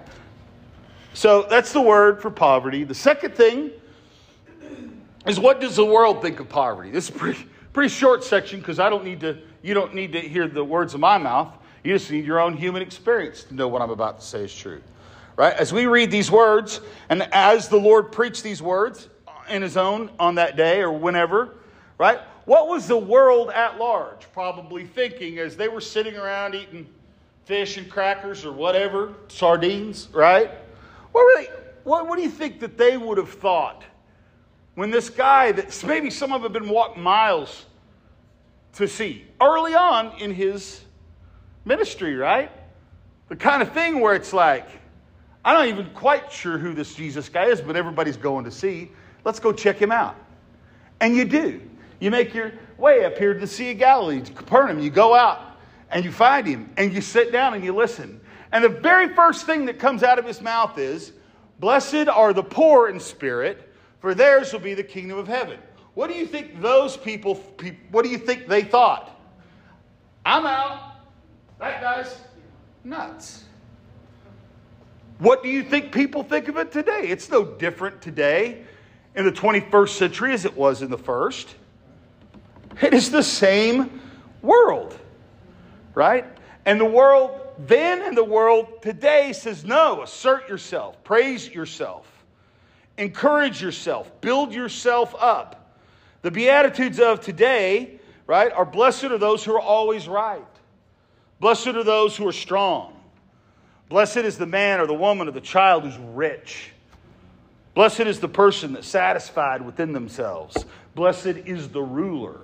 [1.15, 2.85] So that's the word for poverty.
[2.85, 3.71] The second thing
[5.27, 6.91] is what does the world think of poverty?
[6.91, 10.21] This is pretty, pretty short section because I don't need to, you don't need to
[10.21, 11.55] hear the words of my mouth.
[11.85, 14.55] You just need your own human experience to know what I'm about to say is
[14.55, 14.83] true.
[15.37, 15.55] Right?
[15.55, 19.09] As we read these words, and as the Lord preached these words,
[19.49, 21.55] in his own on that day or whenever,
[21.99, 22.21] right?
[22.45, 26.87] What was the world at large probably thinking as they were sitting around eating
[27.45, 30.51] fish and crackers or whatever, sardines, right?
[31.13, 31.49] What were they
[31.85, 33.83] what, what do you think that they would have thought
[34.75, 37.67] when this guy that maybe some of them have been walking miles
[38.75, 40.81] to see early on in his
[41.65, 42.51] ministry, right?
[43.29, 44.69] The kind of thing where it's like,
[45.45, 48.91] I'm not even quite sure who this Jesus guy is, but everybody's going to see.
[49.25, 50.17] Let's go check him out.
[51.01, 51.61] And you do.
[52.03, 54.81] You make your way up here to the Sea of Galilee, to Capernaum.
[54.81, 55.41] You go out
[55.89, 58.21] and you find him and you sit down and you listen.
[58.51, 61.13] And the very first thing that comes out of his mouth is,
[61.61, 65.61] Blessed are the poor in spirit, for theirs will be the kingdom of heaven.
[65.95, 67.37] What do you think those people,
[67.93, 69.17] what do you think they thought?
[70.27, 70.95] I'm out.
[71.61, 72.19] That guy's
[72.83, 73.45] nuts.
[75.19, 77.03] What do you think people think of it today?
[77.05, 78.65] It's no different today
[79.15, 81.55] in the 21st century as it was in the first.
[82.81, 84.01] It is the same
[84.41, 84.99] world,
[85.95, 86.25] right?
[86.65, 92.07] And the world then and the world today says no, assert yourself, praise yourself,
[92.97, 95.77] encourage yourself, build yourself up.
[96.23, 100.45] The Beatitudes of today, right, are blessed are those who are always right.
[101.41, 102.97] Blessed are those who are strong.
[103.89, 106.71] Blessed is the man or the woman or the child who's rich.
[107.75, 110.65] Blessed is the person that's satisfied within themselves.
[110.95, 112.41] Blessed is the ruler.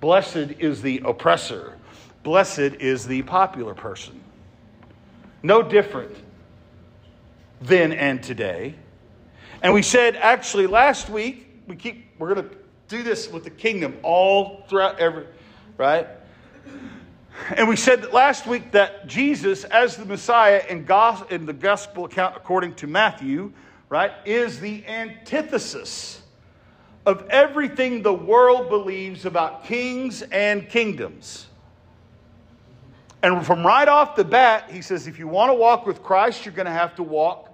[0.00, 1.76] Blessed is the oppressor.
[2.22, 4.20] Blessed is the popular person.
[5.42, 6.16] No different
[7.60, 8.74] then and today.
[9.62, 12.56] And we said actually last week, we keep we're going to
[12.88, 15.26] do this with the kingdom all throughout every
[15.76, 16.06] right?
[17.56, 20.86] And we said last week that Jesus, as the Messiah in,
[21.30, 23.52] in the gospel account according to Matthew,
[23.88, 26.17] right, is the antithesis
[27.08, 31.46] of everything the world believes about kings and kingdoms.
[33.22, 36.44] And from right off the bat, he says, if you want to walk with Christ,
[36.44, 37.50] you're going to have to walk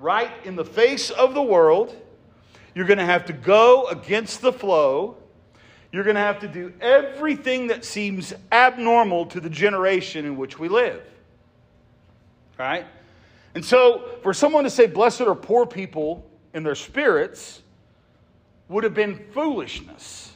[0.00, 1.94] right in the face of the world.
[2.74, 5.18] You're going to have to go against the flow.
[5.92, 10.58] You're going to have to do everything that seems abnormal to the generation in which
[10.58, 11.00] we live.
[12.58, 12.86] Right?
[13.54, 17.60] And so, for someone to say, Blessed are poor people in their spirits,
[18.68, 20.32] would have been foolishness.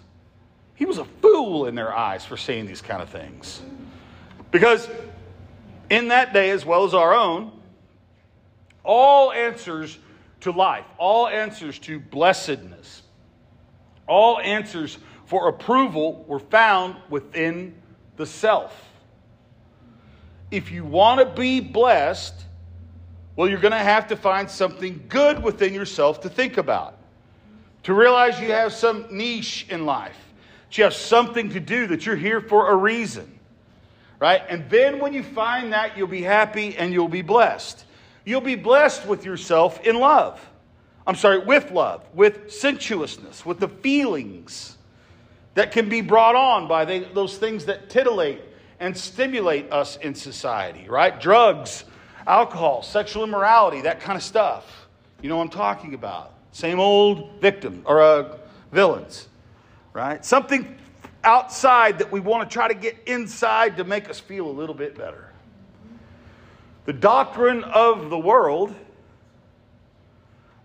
[0.75, 3.61] He was a fool in their eyes for saying these kind of things.
[4.51, 4.89] Because
[5.91, 7.53] in that day, as well as our own,
[8.85, 9.99] all answers
[10.41, 13.03] to life, all answers to blessedness,
[14.07, 17.75] all answers for approval were found within
[18.17, 18.89] the self.
[20.51, 22.35] If you want to be blessed,
[23.37, 26.99] well, you're going to have to find something good within yourself to think about.
[27.89, 30.19] To realize you have some niche in life,
[30.67, 33.39] that you have something to do, that you're here for a reason.
[34.19, 34.43] Right?
[34.47, 37.87] And then when you find that, you'll be happy and you'll be blessed.
[38.27, 40.39] You'll be blessed with yourself in love.
[41.07, 44.77] I'm sorry, with love, with sensuousness, with the feelings
[45.55, 48.43] that can be brought on by the, those things that titillate
[48.81, 51.19] and stimulate us in society, right?
[51.19, 51.87] Drugs,
[52.27, 54.87] alcohol, sexual immorality, that kind of stuff.
[55.23, 56.35] You know what I'm talking about.
[56.53, 58.39] Same old victim or uh,
[58.73, 59.29] villains,
[59.93, 60.25] right?
[60.25, 60.77] Something
[61.25, 64.75] outside that we want to try to get inside to make us feel a little
[64.75, 65.33] bit better.
[66.87, 68.75] The doctrine of the world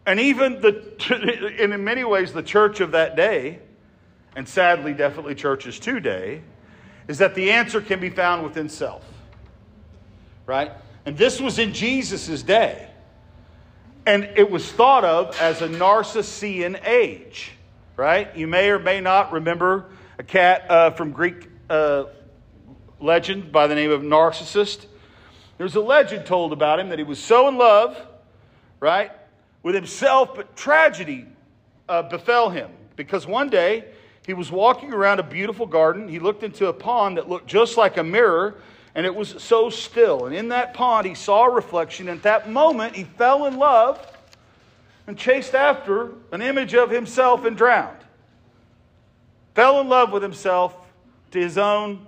[0.05, 0.83] and even the,
[1.59, 3.59] and in many ways, the church of that day,
[4.35, 6.41] and sadly, definitely churches today,
[7.07, 9.03] is that the answer can be found within self.
[10.45, 10.71] Right?
[11.05, 12.89] And this was in Jesus' day.
[14.05, 17.51] And it was thought of as a Narcissean age.
[17.95, 18.35] Right?
[18.35, 22.05] You may or may not remember a cat uh, from Greek uh,
[22.99, 24.85] legend by the name of Narcissus.
[25.57, 27.95] There's a legend told about him that he was so in love,
[28.79, 29.11] right,
[29.61, 31.27] with himself, but tragedy
[31.87, 33.85] uh, befell him because one day
[34.25, 36.07] he was walking around a beautiful garden.
[36.07, 38.55] He looked into a pond that looked just like a mirror,
[38.95, 40.25] and it was so still.
[40.25, 42.09] And in that pond, he saw a reflection.
[42.09, 43.99] And at that moment, he fell in love
[45.07, 47.97] and chased after an image of himself and drowned.
[49.55, 50.75] Fell in love with himself
[51.31, 52.05] to his own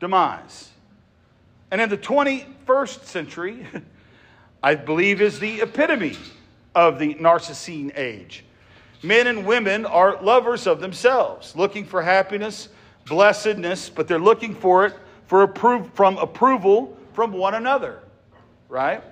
[0.00, 0.70] demise.
[1.70, 3.66] And in the 21st century,
[4.62, 6.16] I believe is the epitome
[6.74, 8.44] of the Narcissine age.
[9.02, 12.68] Men and women are lovers of themselves, looking for happiness,
[13.06, 14.94] blessedness, but they're looking for it
[15.26, 18.00] for appro- from approval from one another,
[18.68, 19.02] right?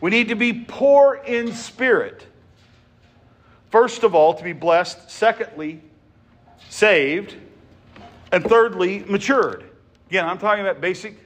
[0.00, 2.26] We need to be poor in spirit.
[3.70, 5.10] First of all, to be blessed.
[5.10, 5.80] Secondly,
[6.68, 7.34] saved.
[8.32, 9.64] And thirdly, matured.
[10.08, 11.16] Again, I'm talking about basic,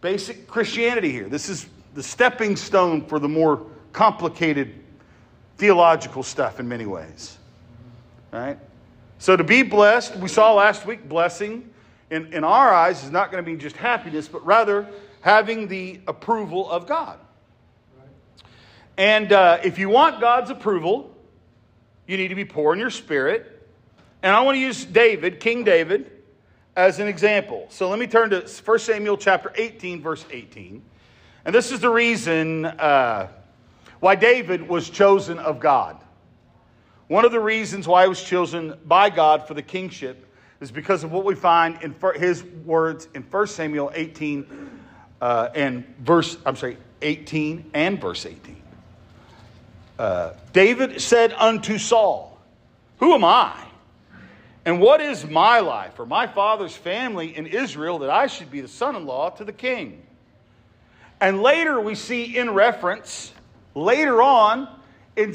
[0.00, 1.28] basic Christianity here.
[1.28, 4.74] This is the stepping stone for the more complicated
[5.56, 7.38] theological stuff in many ways.
[8.32, 8.58] Right?
[9.18, 11.70] So to be blessed, we saw last week, blessing
[12.10, 14.88] in, in our eyes is not going to be just happiness, but rather
[15.20, 17.18] having the approval of God.
[18.96, 21.14] And uh, if you want God's approval,
[22.06, 23.66] you need to be poor in your spirit.
[24.22, 26.10] And I want to use David, King David,
[26.76, 27.66] as an example.
[27.70, 30.82] So let me turn to 1 Samuel chapter 18, verse 18.
[31.44, 33.28] And this is the reason uh,
[34.00, 35.96] why David was chosen of God.
[37.08, 40.26] One of the reasons why he was chosen by God for the kingship
[40.64, 44.70] is because of what we find in his words in 1 Samuel 18
[45.20, 48.62] uh, and verse, I'm sorry, 18 and verse 18.
[49.98, 52.38] Uh, David said unto Saul,
[52.96, 53.62] Who am I?
[54.64, 58.62] And what is my life or my father's family in Israel that I should be
[58.62, 60.02] the son in law to the king?
[61.20, 63.34] And later we see in reference,
[63.74, 64.66] later on
[65.14, 65.34] in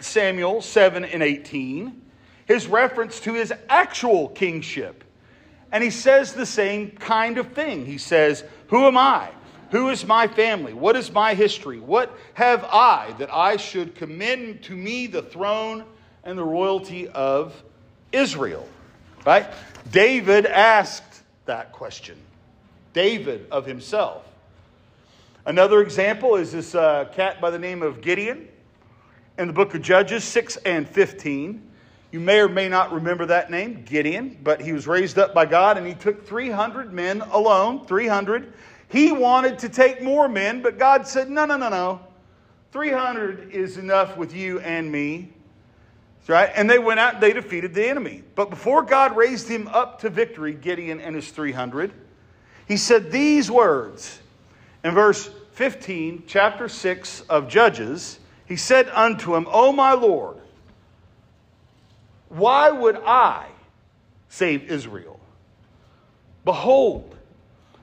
[0.00, 1.99] Samuel 7 and 18,
[2.50, 5.04] his reference to his actual kingship.
[5.70, 7.86] And he says the same kind of thing.
[7.86, 9.30] He says, Who am I?
[9.70, 10.72] Who is my family?
[10.72, 11.78] What is my history?
[11.78, 15.84] What have I that I should commend to me the throne
[16.24, 17.54] and the royalty of
[18.10, 18.66] Israel?
[19.24, 19.46] Right?
[19.92, 22.18] David asked that question.
[22.94, 24.26] David of himself.
[25.46, 28.48] Another example is this uh, cat by the name of Gideon
[29.38, 31.69] in the book of Judges 6 and 15.
[32.10, 35.46] You may or may not remember that name, Gideon, but he was raised up by
[35.46, 38.52] God and he took 300 men alone, 300.
[38.88, 42.00] He wanted to take more men, but God said, no, no, no, no.
[42.72, 45.32] 300 is enough with you and me.
[46.26, 46.50] Right?
[46.54, 48.22] And they went out and they defeated the enemy.
[48.36, 51.92] But before God raised him up to victory, Gideon and his 300,
[52.68, 54.20] he said these words
[54.84, 60.39] in verse 15, chapter 6 of Judges, he said unto him, O my Lord,
[62.30, 63.48] why would I
[64.28, 65.18] save Israel?
[66.44, 67.16] Behold,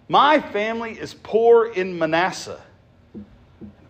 [0.08, 2.62] my family is poor in Manasseh.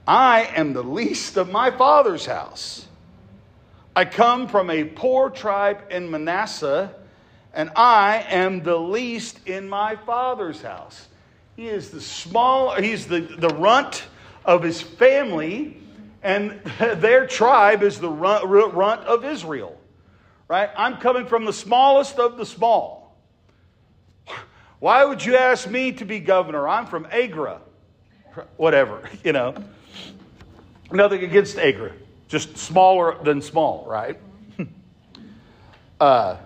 [0.06, 2.88] I am the least of my father's house.
[3.96, 6.94] I come from a poor tribe in Manasseh,
[7.54, 11.08] and I am the least in my father's house.
[11.56, 14.06] He is the small, he's the, the runt
[14.44, 15.78] of his family,
[16.24, 19.77] and their tribe is the runt, runt of Israel.
[20.48, 20.70] Right?
[20.78, 23.16] I'm coming from the smallest of the small.
[24.80, 26.68] Why would you ask me to be governor?
[26.68, 27.62] I'm from Agra.
[28.58, 29.56] Whatever, you know.
[30.92, 31.92] Nothing against Agra,
[32.30, 34.18] just smaller than small, right?
[36.00, 36.38] uh,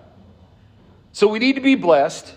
[1.11, 2.33] so we need to be blessed,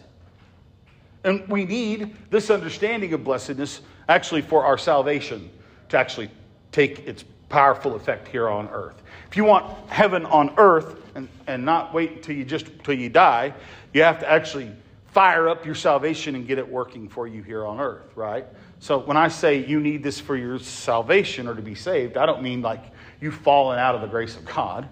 [1.22, 5.48] and we need this understanding of blessedness actually for our salvation
[5.88, 6.30] to actually
[6.72, 9.00] take its powerful effect here on earth.
[9.30, 13.08] If you want heaven on earth and, and not wait until you just until you
[13.08, 13.54] die,
[13.92, 14.70] you have to actually
[15.14, 18.44] fire up your salvation and get it working for you here on earth, right?
[18.80, 22.26] So when I say you need this for your salvation or to be saved, I
[22.26, 22.82] don't mean like
[23.20, 24.88] you've fallen out of the grace of God.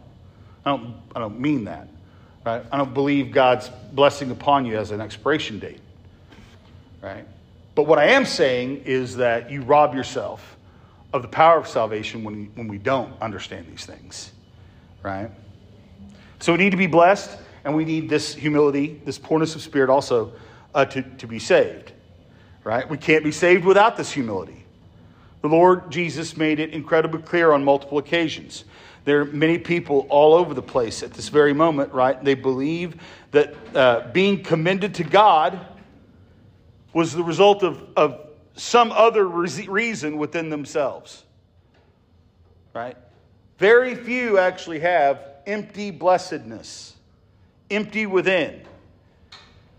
[0.65, 1.89] I don't, I don't mean that.
[2.47, 2.65] Right?
[2.73, 5.81] I don't believe God's blessing upon you as an expiration date.
[7.01, 7.27] Right?
[7.75, 10.57] But what I am saying is that you rob yourself
[11.13, 14.33] of the power of salvation when, when we don't understand these things.
[15.03, 15.31] Right?
[16.43, 19.89] So we need to be blessed, and we need this humility, this poorness of spirit
[19.89, 20.33] also
[20.75, 21.93] uh, to, to be saved.
[22.65, 22.89] Right?
[22.91, 24.67] We can't be saved without this humility.
[25.43, 28.65] The Lord Jesus made it incredibly clear on multiple occasions.
[29.05, 32.23] There are many people all over the place at this very moment, right?
[32.25, 32.97] They believe
[33.31, 35.65] that uh, being commended to God
[36.93, 38.19] was the result of, of
[38.55, 41.23] some other reason within themselves.
[42.75, 42.97] Right?
[43.59, 46.95] Very few actually have empty blessedness,
[47.71, 48.61] empty within,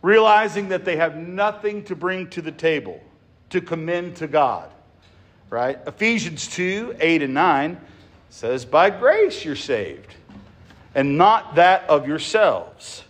[0.02, 3.02] realizing that they have nothing to bring to the table
[3.50, 4.70] to commend to God.
[5.50, 5.78] Right?
[5.86, 7.80] Ephesians 2 8 and 9
[8.30, 10.16] says, By grace you're saved,
[10.96, 13.04] and not that of yourselves.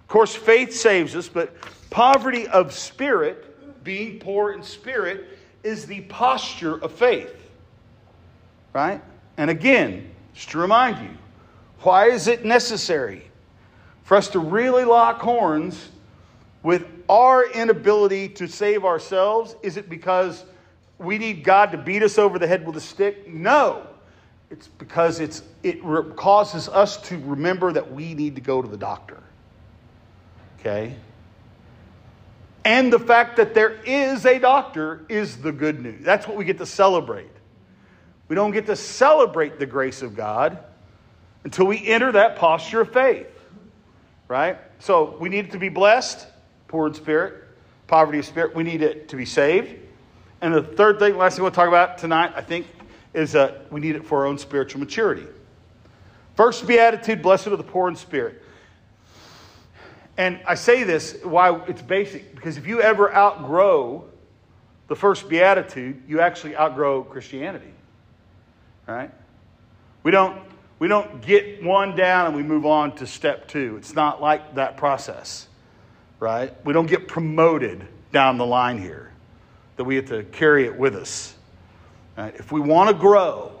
[0.00, 1.54] Of course, faith saves us, but
[1.90, 7.34] poverty of spirit being poor in spirit is the posture of faith.
[8.72, 9.02] Right?
[9.36, 11.16] And again, just to remind you,
[11.80, 13.30] why is it necessary
[14.02, 15.90] for us to really lock horns
[16.62, 19.54] with our inability to save ourselves?
[19.62, 20.44] Is it because
[20.98, 23.28] we need God to beat us over the head with a stick?
[23.28, 23.86] No.
[24.50, 25.82] It's because it's, it
[26.16, 29.22] causes us to remember that we need to go to the doctor.
[30.58, 30.96] Okay?
[32.64, 36.04] And the fact that there is a doctor is the good news.
[36.04, 37.30] That's what we get to celebrate.
[38.28, 40.58] We don't get to celebrate the grace of God
[41.44, 43.26] until we enter that posture of faith.
[44.26, 44.58] Right?
[44.78, 46.26] So we need it to be blessed,
[46.68, 47.44] poor in spirit,
[47.86, 48.54] poverty of spirit.
[48.54, 49.74] We need it to be saved.
[50.40, 52.66] And the third thing, last thing we'll talk about tonight, I think,
[53.14, 55.26] is that we need it for our own spiritual maturity.
[56.36, 58.42] First beatitude, blessed are the poor in spirit.
[60.16, 64.04] And I say this why it's basic because if you ever outgrow
[64.88, 67.72] the first beatitude, you actually outgrow Christianity.
[68.86, 69.10] Right?
[70.02, 70.40] We don't
[70.78, 73.76] we don't get one down and we move on to step 2.
[73.78, 75.48] It's not like that process.
[76.20, 76.52] Right?
[76.64, 79.12] We don't get promoted down the line here.
[79.76, 81.34] That we have to carry it with us.
[82.16, 82.34] Right?
[82.36, 83.52] If we want to grow,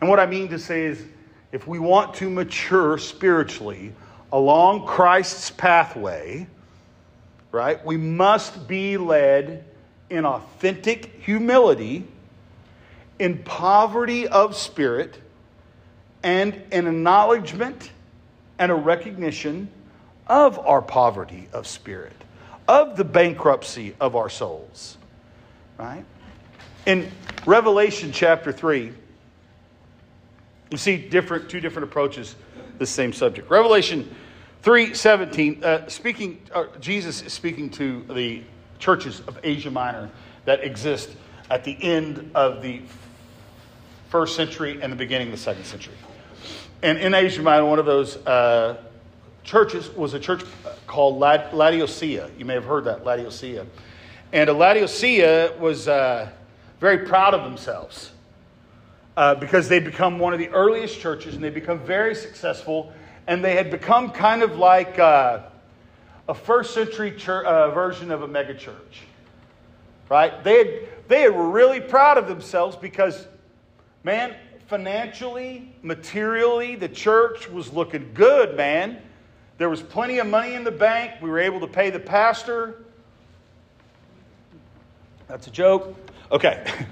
[0.00, 1.02] and what I mean to say is
[1.52, 3.92] if we want to mature spiritually,
[4.32, 6.46] along Christ's pathway,
[7.52, 9.64] right, we must be led
[10.08, 12.04] in authentic humility,
[13.18, 15.20] in poverty of spirit,
[16.22, 17.90] and an acknowledgement
[18.58, 19.68] and a recognition
[20.26, 22.16] of our poverty of spirit,
[22.68, 24.96] of the bankruptcy of our souls.
[25.78, 26.04] Right?
[26.86, 27.10] In
[27.46, 28.92] Revelation chapter 3,
[30.70, 33.50] you see different two different approaches to the same subject.
[33.50, 34.14] Revelation
[34.62, 38.42] 3:17 uh, speaking uh, Jesus is speaking to the
[38.78, 40.10] churches of Asia Minor
[40.44, 41.10] that exist
[41.50, 42.80] at the end of the
[44.08, 45.94] first century and the beginning of the second century.
[46.82, 48.76] And in Asia Minor, one of those uh,
[49.44, 50.42] churches was a church
[50.88, 52.30] called Laodicea.
[52.36, 53.66] You may have heard that, Laodicea.
[54.32, 56.28] And Laodicea was uh,
[56.80, 58.10] very proud of themselves
[59.16, 62.92] uh, because they'd become one of the earliest churches and they'd become very successful.
[63.28, 65.42] And they had become kind of like uh,
[66.28, 69.04] a first century church, uh, version of a megachurch.
[70.08, 70.42] Right?
[70.42, 73.26] They, had, they were really proud of themselves because,
[74.02, 74.34] man,
[74.72, 78.96] financially, materially, the church was looking good, man.
[79.58, 81.20] There was plenty of money in the bank.
[81.20, 82.82] We were able to pay the pastor.
[85.28, 85.94] That's a joke.
[86.30, 86.66] Okay.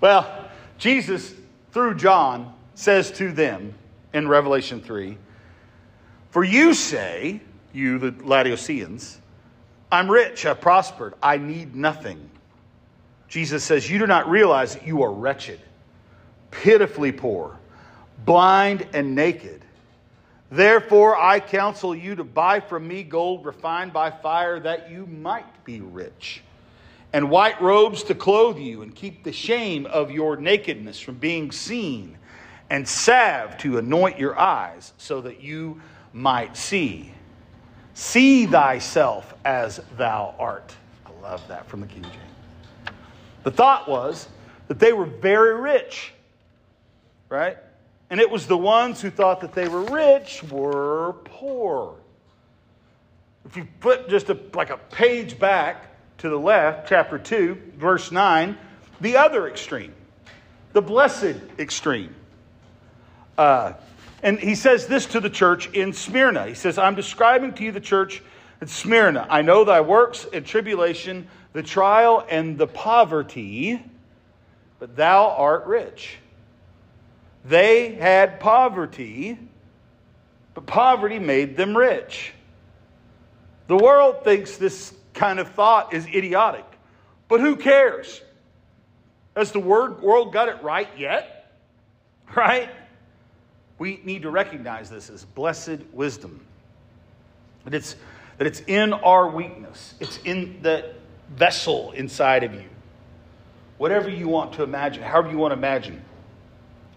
[0.00, 1.32] Well, Jesus,
[1.70, 3.72] through John, says to them
[4.12, 5.16] in Revelation 3
[6.30, 7.40] For you say,
[7.72, 9.20] you, the Laodiceans,
[9.92, 12.28] I'm rich, I've prospered, I need nothing.
[13.28, 15.60] Jesus says, You do not realize that you are wretched,
[16.52, 17.58] pitifully poor,
[18.24, 19.64] blind and naked.
[20.50, 25.64] Therefore, I counsel you to buy from me gold refined by fire, that you might
[25.64, 26.42] be rich,
[27.12, 31.50] and white robes to clothe you, and keep the shame of your nakedness from being
[31.50, 32.16] seen,
[32.70, 35.80] and salve to anoint your eyes, so that you
[36.12, 37.12] might see.
[37.94, 40.74] See thyself as thou art.
[41.06, 42.16] I love that from the King James.
[43.42, 44.28] The thought was
[44.68, 46.12] that they were very rich,
[47.32, 47.56] right?
[48.10, 51.94] And it was the ones who thought that they were rich were poor.
[53.46, 55.86] If you flip just a, like a page back
[56.18, 58.56] to the left, chapter 2, verse 9,
[59.00, 59.94] the other extreme,
[60.74, 62.14] the blessed extreme.
[63.38, 63.72] Uh,
[64.22, 66.46] and he says this to the church in Smyrna.
[66.46, 68.22] He says, I'm describing to you the church
[68.60, 69.26] at Smyrna.
[69.30, 73.82] I know thy works and tribulation, the trial and the poverty,
[74.78, 76.18] but thou art rich.
[77.44, 79.38] They had poverty,
[80.54, 82.32] but poverty made them rich.
[83.66, 86.64] The world thinks this kind of thought is idiotic,
[87.28, 88.20] but who cares?
[89.36, 91.38] Has the world got it right yet?
[92.34, 92.70] Right?
[93.78, 96.40] We need to recognize this as blessed wisdom.
[97.64, 97.96] That it's,
[98.38, 100.94] that it's in our weakness, it's in the
[101.34, 102.70] vessel inside of you.
[103.76, 106.02] Whatever you want to imagine, however you want to imagine,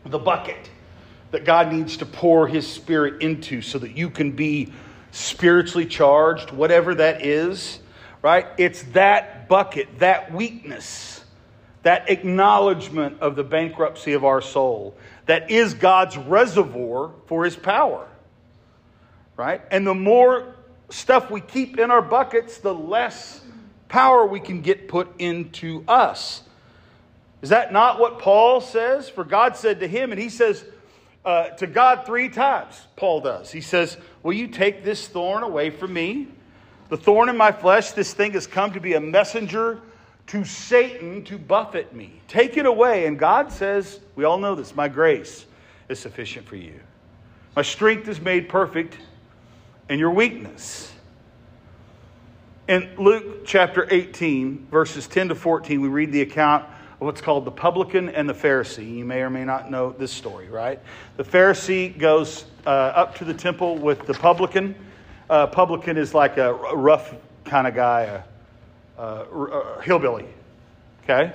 [0.06, 0.70] the bucket
[1.32, 4.72] that God needs to pour His Spirit into so that you can be
[5.12, 7.80] spiritually charged, whatever that is,
[8.22, 8.47] right?
[8.58, 11.24] It's that bucket, that weakness,
[11.84, 14.95] that acknowledgement of the bankruptcy of our soul
[15.26, 18.08] that is God's reservoir for his power.
[19.38, 19.62] Right?
[19.72, 20.56] And the more
[20.89, 23.41] stuff we keep in our buckets, the less
[23.89, 26.43] power we can get put into us.
[27.45, 29.07] Is that not what Paul says?
[29.07, 30.65] For God said to him, and he says
[31.23, 33.51] uh, to God three times, Paul does.
[33.51, 36.27] He says, Will you take this thorn away from me?
[36.89, 39.79] The thorn in my flesh, this thing has come to be a messenger
[40.25, 42.19] to Satan to buffet me.
[42.27, 43.05] Take it away.
[43.05, 45.45] And God says, we all know this, my grace
[45.87, 46.79] is sufficient for you.
[47.55, 48.97] My strength is made perfect
[49.87, 50.91] in your weakness.
[52.67, 56.65] In Luke chapter 18, verses 10 to 14, we read the account
[57.06, 58.97] what's called the publican and the Pharisee.
[58.97, 60.80] You may or may not know this story, right?
[61.18, 64.76] The Pharisee goes uh, up to the temple with the publican.
[65.30, 67.14] Uh, publican is like a rough
[67.45, 68.24] kind of guy, a
[68.97, 70.26] uh, uh, hillbilly,
[71.03, 71.32] okay?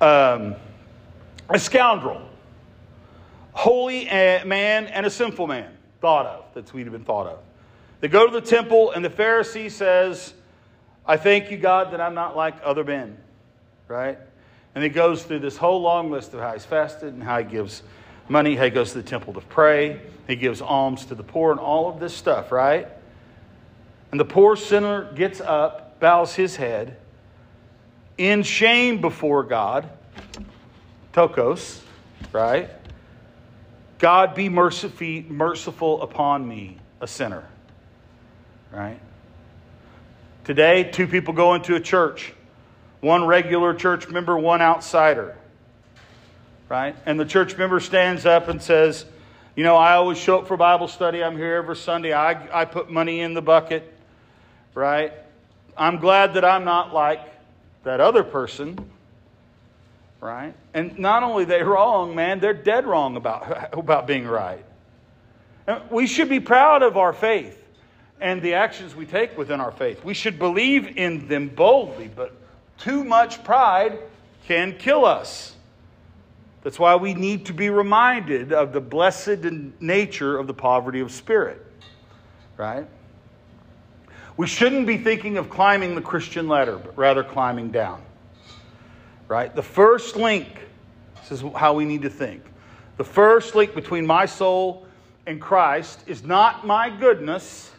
[0.00, 0.56] Um,
[1.48, 2.28] a scoundrel,
[3.52, 7.38] holy man and a sinful man, thought of, that's we'd have been thought of.
[8.00, 10.34] They go to the temple, and the Pharisee says,
[11.06, 13.16] I thank you, God, that I'm not like other men,
[13.86, 14.18] right?
[14.76, 17.44] And he goes through this whole long list of how he's fasted and how he
[17.44, 17.82] gives
[18.28, 21.50] money, how he goes to the temple to pray, he gives alms to the poor,
[21.50, 22.86] and all of this stuff, right?
[24.10, 26.98] And the poor sinner gets up bows his head
[28.18, 29.88] in shame before God.
[31.14, 31.80] Ptochos,
[32.32, 32.68] right?
[33.98, 37.48] God be merciful, upon me, a sinner.
[38.70, 39.00] Right?
[40.44, 42.34] Today, two people go into a church
[43.06, 45.36] one regular church member, one outsider.
[46.68, 46.96] Right?
[47.06, 49.04] And the church member stands up and says,
[49.54, 51.22] You know, I always show up for Bible study.
[51.22, 52.12] I'm here every Sunday.
[52.12, 53.94] I, I put money in the bucket.
[54.74, 55.12] Right?
[55.78, 57.20] I'm glad that I'm not like
[57.84, 58.76] that other person,
[60.20, 60.54] right?
[60.74, 64.64] And not only they wrong, man, they're dead wrong about, about being right.
[65.90, 67.62] We should be proud of our faith
[68.20, 70.04] and the actions we take within our faith.
[70.04, 72.34] We should believe in them boldly, but
[72.78, 73.98] too much pride
[74.46, 75.54] can kill us.
[76.62, 79.44] That's why we need to be reminded of the blessed
[79.80, 81.64] nature of the poverty of spirit,
[82.56, 82.86] right?
[84.36, 88.02] We shouldn't be thinking of climbing the Christian ladder, but rather climbing down.
[89.28, 89.54] Right?
[89.54, 90.48] The first link,
[91.20, 92.42] this is how we need to think.
[92.96, 94.86] The first link between my soul
[95.26, 97.70] and Christ is not my goodness,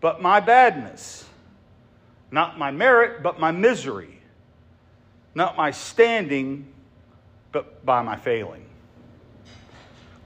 [0.00, 1.26] but my badness.
[2.32, 4.18] Not my merit, but my misery.
[5.34, 6.66] Not my standing,
[7.52, 8.64] but by my failing.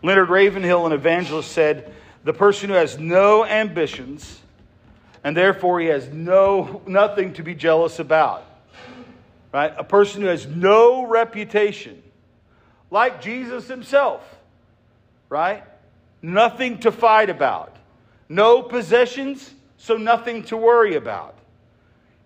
[0.02, 1.92] Leonard Ravenhill, an evangelist, said,
[2.24, 4.40] The person who has no ambitions
[5.26, 8.44] and therefore he has no nothing to be jealous about.
[9.52, 9.74] Right?
[9.76, 12.00] A person who has no reputation,
[12.92, 14.22] like Jesus himself,
[15.28, 15.64] right?
[16.22, 17.74] Nothing to fight about.
[18.28, 21.36] No possessions, so nothing to worry about.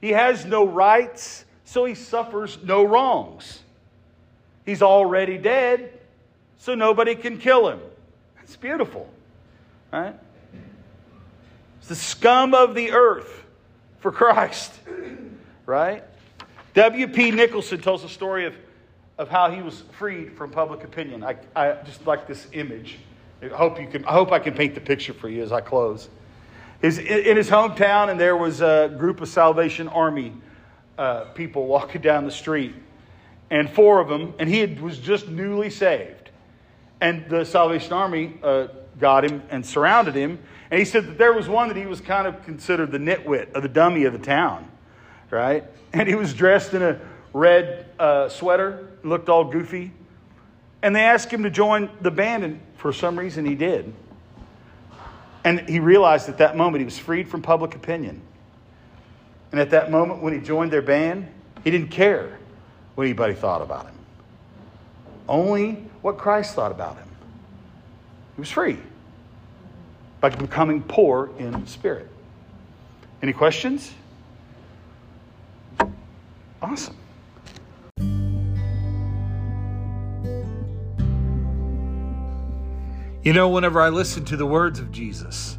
[0.01, 3.61] He has no rights, so he suffers no wrongs.
[4.65, 5.99] He's already dead,
[6.59, 7.81] so nobody can kill him.
[8.43, 9.09] It's beautiful,
[9.93, 10.15] right?
[11.79, 13.45] It's the scum of the earth
[14.01, 14.73] for Christ,
[15.67, 16.05] right?
[16.75, 17.33] W.P.
[17.33, 18.55] Nicholson tells a story of,
[19.19, 21.25] of how he was freed from public opinion.
[21.25, 22.99] I, I just like this image.
[23.43, 25.61] I hope, you can, I hope I can paint the picture for you as I
[25.61, 26.09] close.
[26.81, 30.33] His, in his hometown, and there was a group of Salvation Army
[30.97, 32.75] uh, people walking down the street,
[33.51, 36.31] and four of them, and he had, was just newly saved.
[37.01, 38.69] And the Salvation Army uh,
[38.99, 40.39] got him and surrounded him.
[40.71, 43.57] And he said that there was one that he was kind of considered the nitwit
[43.57, 44.71] or the dummy of the town,
[45.31, 45.65] right?
[45.93, 47.01] And he was dressed in a
[47.33, 49.93] red uh, sweater, looked all goofy.
[50.83, 53.93] And they asked him to join the band, and for some reason he did.
[55.45, 58.21] And he realized at that moment he was freed from public opinion.
[59.53, 61.29] And at that moment when he joined their band,
[61.65, 62.39] he didn't care
[62.95, 63.95] what anybody thought about him.
[65.29, 65.73] Only
[66.03, 67.09] what Christ thought about him.
[68.37, 68.79] He was free
[70.21, 72.09] by becoming poor in spirit.
[73.23, 73.93] Any questions?
[76.63, 76.97] Awesome.
[83.31, 85.57] You know, whenever I listen to the words of Jesus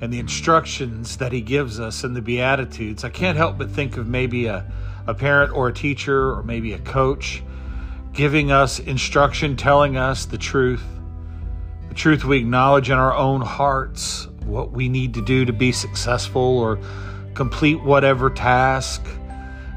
[0.00, 3.96] and the instructions that he gives us in the Beatitudes, I can't help but think
[3.96, 4.68] of maybe a,
[5.06, 7.44] a parent or a teacher or maybe a coach
[8.12, 10.82] giving us instruction, telling us the truth,
[11.88, 15.70] the truth we acknowledge in our own hearts, what we need to do to be
[15.70, 16.80] successful or
[17.34, 19.06] complete whatever task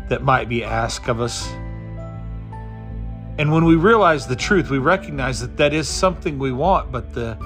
[0.09, 1.47] that might be asked of us.
[3.37, 7.13] And when we realize the truth, we recognize that that is something we want, but
[7.13, 7.37] the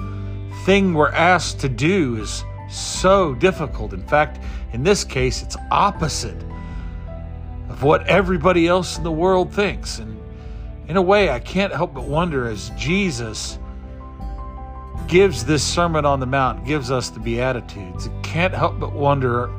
[0.64, 3.94] thing we're asked to do is so difficult.
[3.94, 6.36] In fact, in this case, it's opposite
[7.70, 9.98] of what everybody else in the world thinks.
[9.98, 10.20] And
[10.88, 13.58] in a way, I can't help but wonder as Jesus
[15.06, 19.50] gives this Sermon on the Mount, gives us the Beatitudes, I can't help but wonder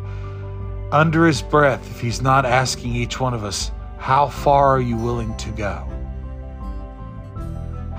[0.92, 4.96] under his breath if he's not asking each one of us, How far are you
[4.96, 5.89] willing to go?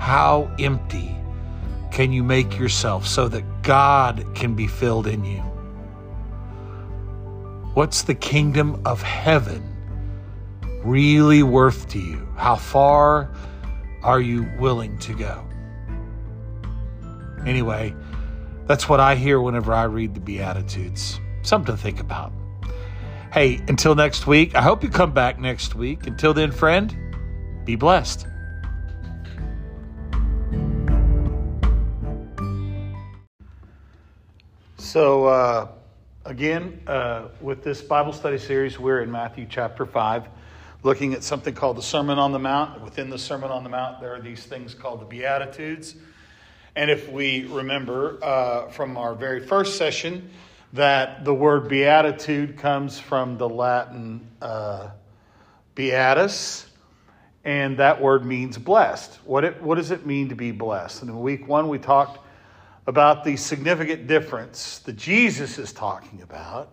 [0.01, 1.15] How empty
[1.91, 5.41] can you make yourself so that God can be filled in you?
[7.75, 9.63] What's the kingdom of heaven
[10.83, 12.27] really worth to you?
[12.35, 13.31] How far
[14.01, 15.45] are you willing to go?
[17.45, 17.93] Anyway,
[18.65, 21.19] that's what I hear whenever I read the Beatitudes.
[21.43, 22.33] Something to think about.
[23.31, 26.07] Hey, until next week, I hope you come back next week.
[26.07, 26.91] Until then, friend,
[27.65, 28.25] be blessed.
[34.91, 35.67] So, uh,
[36.25, 40.27] again, uh, with this Bible study series, we're in Matthew chapter 5,
[40.83, 42.81] looking at something called the Sermon on the Mount.
[42.81, 45.95] Within the Sermon on the Mount, there are these things called the Beatitudes.
[46.75, 50.29] And if we remember uh, from our very first session,
[50.73, 54.89] that the word beatitude comes from the Latin uh,
[55.73, 56.65] beatus,
[57.45, 59.19] and that word means blessed.
[59.23, 61.03] What, it, what does it mean to be blessed?
[61.03, 62.17] And in week one, we talked
[62.87, 66.69] about the significant difference that Jesus is talking about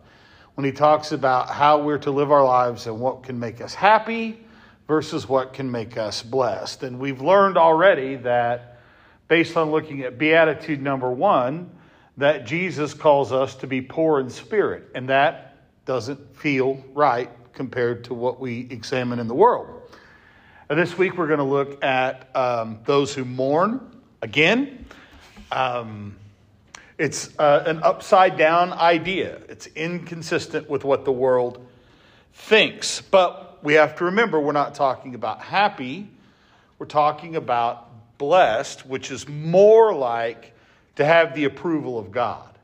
[0.55, 3.75] when he talks about how we're to live our lives and what can make us
[3.75, 4.39] happy
[4.87, 6.83] versus what can make us blessed.
[6.83, 8.81] And we've learned already that
[9.29, 11.71] based on looking at beatitude number one,
[12.17, 18.05] that Jesus calls us to be poor in spirit, and that doesn't feel right compared
[18.05, 19.83] to what we examine in the world.
[20.69, 23.81] And this week we're going to look at um, those who mourn
[24.21, 24.87] again.
[25.51, 26.17] Um,
[26.99, 29.41] it's uh, an upside down idea.
[29.49, 31.65] It's inconsistent with what the world
[32.33, 33.01] thinks.
[33.01, 36.09] But we have to remember we're not talking about happy,
[36.79, 40.55] we're talking about blessed, which is more like
[40.97, 42.59] to have the approval of God.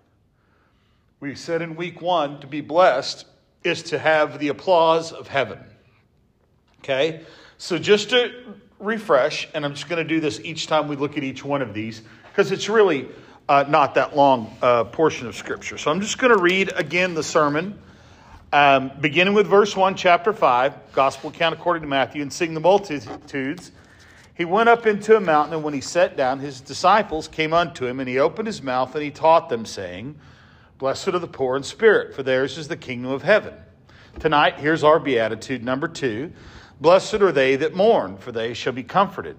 [1.20, 3.26] We said in week one to be blessed
[3.62, 5.60] is to have the applause of heaven.
[6.80, 7.22] Okay?
[7.56, 8.32] So just to
[8.78, 11.62] refresh, and I'm just going to do this each time we look at each one
[11.62, 12.02] of these
[12.34, 13.06] because it's really
[13.48, 15.78] uh, not that long uh, portion of Scripture.
[15.78, 17.78] So I'm just going to read again the sermon,
[18.52, 22.60] um, beginning with verse 1, chapter 5, Gospel account according to Matthew, and seeing the
[22.60, 23.70] multitudes.
[24.34, 27.86] He went up into a mountain, and when he sat down, his disciples came unto
[27.86, 30.16] him, and he opened his mouth, and he taught them, saying,
[30.78, 33.54] Blessed are the poor in spirit, for theirs is the kingdom of heaven.
[34.18, 36.32] Tonight, here's our beatitude number two
[36.80, 39.36] Blessed are they that mourn, for they shall be comforted.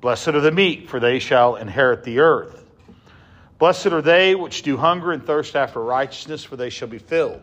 [0.00, 2.64] Blessed are the meek, for they shall inherit the earth.
[3.58, 7.42] Blessed are they which do hunger and thirst after righteousness, for they shall be filled.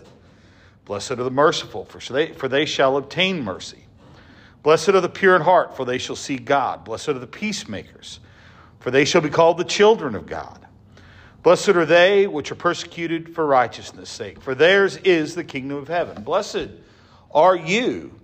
[0.85, 3.85] Blessed are the merciful, for they, for they shall obtain mercy.
[4.63, 6.85] Blessed are the pure in heart, for they shall see God.
[6.85, 8.19] Blessed are the peacemakers,
[8.79, 10.65] for they shall be called the children of God.
[11.43, 15.87] Blessed are they which are persecuted for righteousness' sake, for theirs is the kingdom of
[15.87, 16.23] heaven.
[16.23, 16.69] Blessed
[17.31, 18.19] are you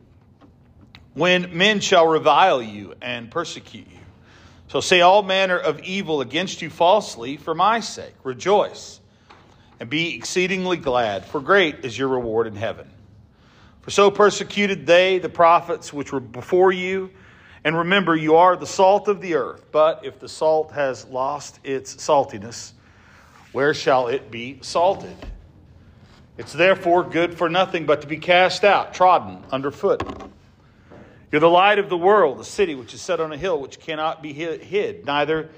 [1.13, 3.90] when men shall revile you and persecute you.
[4.71, 8.13] So say all manner of evil against you falsely for my sake.
[8.23, 9.01] Rejoice
[9.81, 12.89] and be exceedingly glad, for great is your reward in heaven.
[13.81, 17.11] For so persecuted they the prophets which were before you.
[17.65, 19.65] And remember, you are the salt of the earth.
[19.73, 22.71] But if the salt has lost its saltiness,
[23.51, 25.17] where shall it be salted?
[26.37, 30.01] It's therefore good for nothing but to be cast out, trodden underfoot.
[31.31, 33.79] You're the light of the world, the city which is set on a hill which
[33.79, 35.05] cannot be hid.
[35.05, 35.49] Neither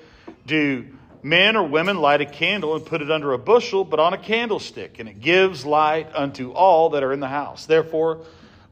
[0.46, 0.86] do
[1.24, 4.18] men or women light a candle and put it under a bushel, but on a
[4.18, 7.66] candlestick, and it gives light unto all that are in the house.
[7.66, 8.22] Therefore,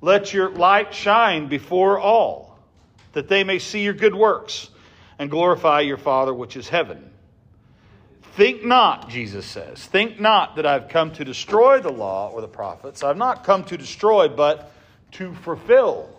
[0.02, 2.60] let your light shine before all,
[3.14, 4.70] that they may see your good works
[5.18, 7.10] and glorify your Father which is heaven.
[8.34, 12.47] Think not, Jesus says, think not that I've come to destroy the law or the
[12.47, 13.04] prophets.
[13.04, 14.72] I've not come to destroy, but
[15.14, 16.10] to fulfill.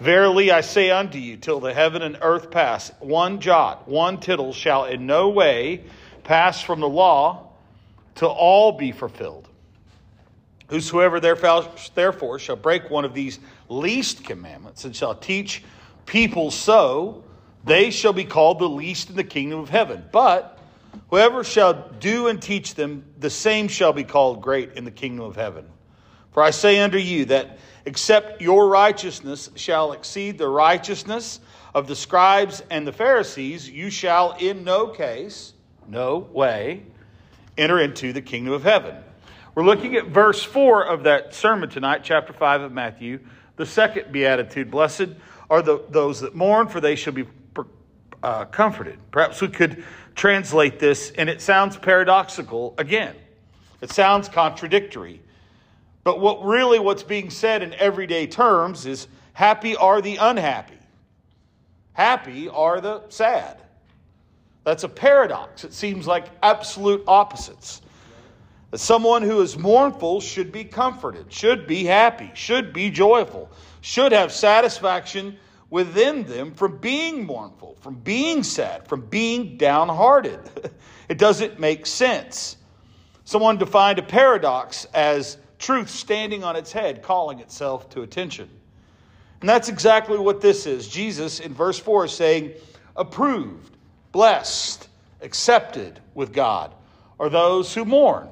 [0.00, 4.54] Verily I say unto you, till the heaven and earth pass, one jot, one tittle
[4.54, 5.84] shall in no way
[6.24, 7.50] pass from the law
[8.14, 9.46] till all be fulfilled.
[10.68, 15.62] Whosoever therefore shall break one of these least commandments and shall teach
[16.06, 17.22] people so,
[17.64, 20.02] they shall be called the least in the kingdom of heaven.
[20.10, 20.58] But
[21.10, 25.26] whoever shall do and teach them, the same shall be called great in the kingdom
[25.26, 25.66] of heaven.
[26.32, 31.40] For I say unto you that except your righteousness shall exceed the righteousness
[31.74, 35.52] of the scribes and the Pharisees, you shall in no case,
[35.88, 36.82] no way,
[37.56, 38.96] enter into the kingdom of heaven.
[39.54, 43.20] We're looking at verse 4 of that sermon tonight, chapter 5 of Matthew,
[43.56, 44.70] the second beatitude.
[44.70, 45.08] Blessed
[45.48, 47.26] are the, those that mourn, for they shall be
[48.22, 48.98] uh, comforted.
[49.10, 53.16] Perhaps we could translate this, and it sounds paradoxical again.
[53.80, 55.22] It sounds contradictory.
[56.04, 60.78] But what really what's being said in everyday terms is happy are the unhappy.
[61.92, 63.60] Happy are the sad.
[64.64, 65.64] That's a paradox.
[65.64, 67.82] It seems like absolute opposites.
[68.70, 74.12] That someone who is mournful should be comforted, should be happy, should be joyful, should
[74.12, 75.36] have satisfaction
[75.70, 80.38] within them from being mournful, from being sad, from being downhearted.
[81.08, 82.56] it doesn't make sense.
[83.24, 88.48] Someone defined a paradox as truth standing on its head, calling itself to attention.
[89.40, 90.88] And that's exactly what this is.
[90.88, 92.52] Jesus in verse 4 is saying,
[92.96, 93.76] approved,
[94.10, 94.88] blessed,
[95.22, 96.72] accepted with God
[97.20, 98.28] are those who mourn,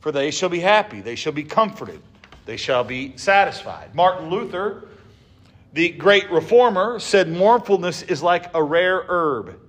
[0.00, 2.02] for they shall be happy, they shall be comforted,
[2.44, 3.94] they shall be satisfied.
[3.94, 4.88] Martin Luther,
[5.72, 9.60] the great reformer, said mournfulness is like a rare herb.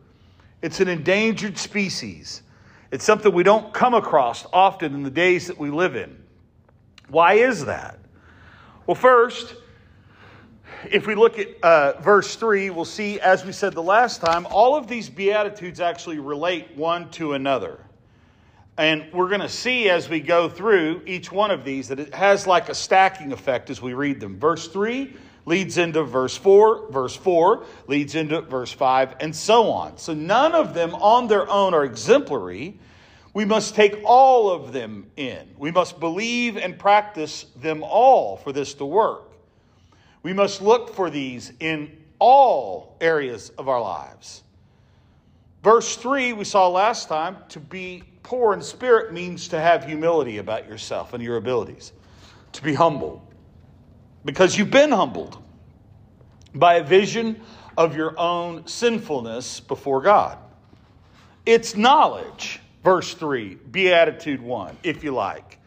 [0.61, 2.41] It's an endangered species.
[2.91, 6.24] It's something we don't come across often in the days that we live in.
[7.09, 7.99] Why is that?
[8.87, 9.55] Well, first,
[10.89, 14.45] if we look at uh, verse 3, we'll see, as we said the last time,
[14.47, 17.79] all of these Beatitudes actually relate one to another.
[18.77, 22.13] And we're going to see as we go through each one of these that it
[22.13, 24.37] has like a stacking effect as we read them.
[24.37, 29.97] Verse 3 leads into verse 4, verse 4 leads into verse 5, and so on.
[29.97, 32.77] So none of them on their own are exemplary.
[33.35, 35.55] We must take all of them in.
[35.57, 39.29] We must believe and practice them all for this to work.
[40.23, 44.41] We must look for these in all areas of our lives.
[45.61, 50.37] Verse 3, we saw last time, to be poor in spirit means to have humility
[50.37, 51.91] about yourself and your abilities,
[52.53, 53.21] to be humble.
[54.23, 55.43] Because you've been humbled
[56.53, 57.41] by a vision
[57.77, 60.37] of your own sinfulness before God.
[61.45, 65.59] It's knowledge verse 3, Beatitude 1, if you like.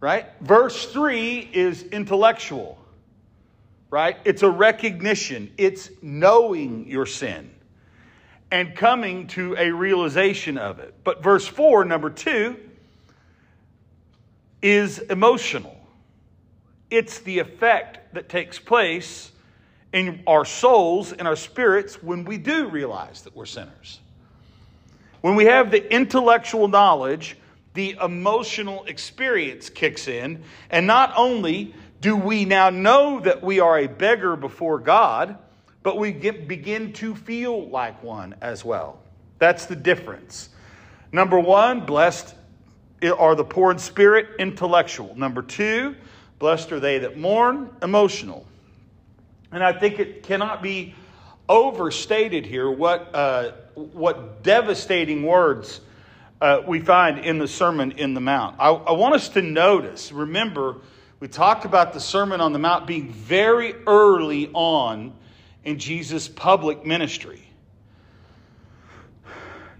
[0.00, 0.26] Right?
[0.42, 2.78] Verse 3 is intellectual,
[3.90, 4.18] right?
[4.24, 7.50] It's a recognition, it's knowing your sin
[8.50, 10.94] and coming to a realization of it.
[11.04, 12.56] But verse 4, number 2,
[14.60, 15.76] is emotional.
[16.90, 19.32] It's the effect that takes place
[19.92, 24.00] in our souls and our spirits when we do realize that we're sinners.
[25.20, 27.36] When we have the intellectual knowledge,
[27.74, 30.42] the emotional experience kicks in.
[30.70, 35.38] And not only do we now know that we are a beggar before God,
[35.82, 39.00] but we get, begin to feel like one as well.
[39.38, 40.50] That's the difference.
[41.12, 42.34] Number one, blessed
[43.02, 45.14] are the poor in spirit, intellectual.
[45.16, 45.96] Number two,
[46.38, 48.46] blessed are they that mourn, emotional.
[49.52, 50.94] And I think it cannot be
[51.48, 53.52] overstated here what, uh,
[53.92, 55.80] what devastating words
[56.40, 58.56] uh, we find in the Sermon in the Mount.
[58.58, 60.76] I, I want us to notice, remember,
[61.18, 65.12] we talked about the Sermon on the Mount being very early on
[65.64, 67.42] in Jesus' public ministry.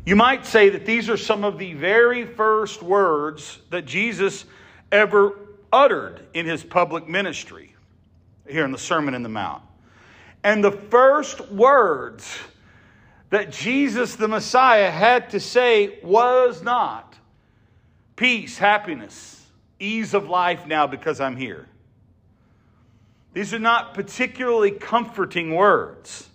[0.04, 4.44] You might say that these are some of the very first words that Jesus
[4.90, 5.38] ever
[5.72, 7.74] uttered in his public ministry
[8.48, 9.62] here in the Sermon in the Mount.
[10.42, 12.38] And the first words
[13.30, 17.16] that Jesus the Messiah had to say was not
[18.16, 19.46] peace, happiness,
[19.78, 21.66] ease of life now because I'm here.
[23.32, 26.28] These are not particularly comforting words.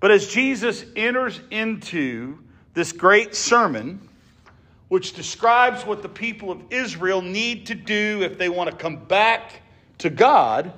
[0.00, 2.38] But as Jesus enters into
[2.72, 4.08] this great sermon,
[4.88, 8.96] which describes what the people of Israel need to do if they want to come
[8.96, 9.62] back
[9.98, 10.72] to God,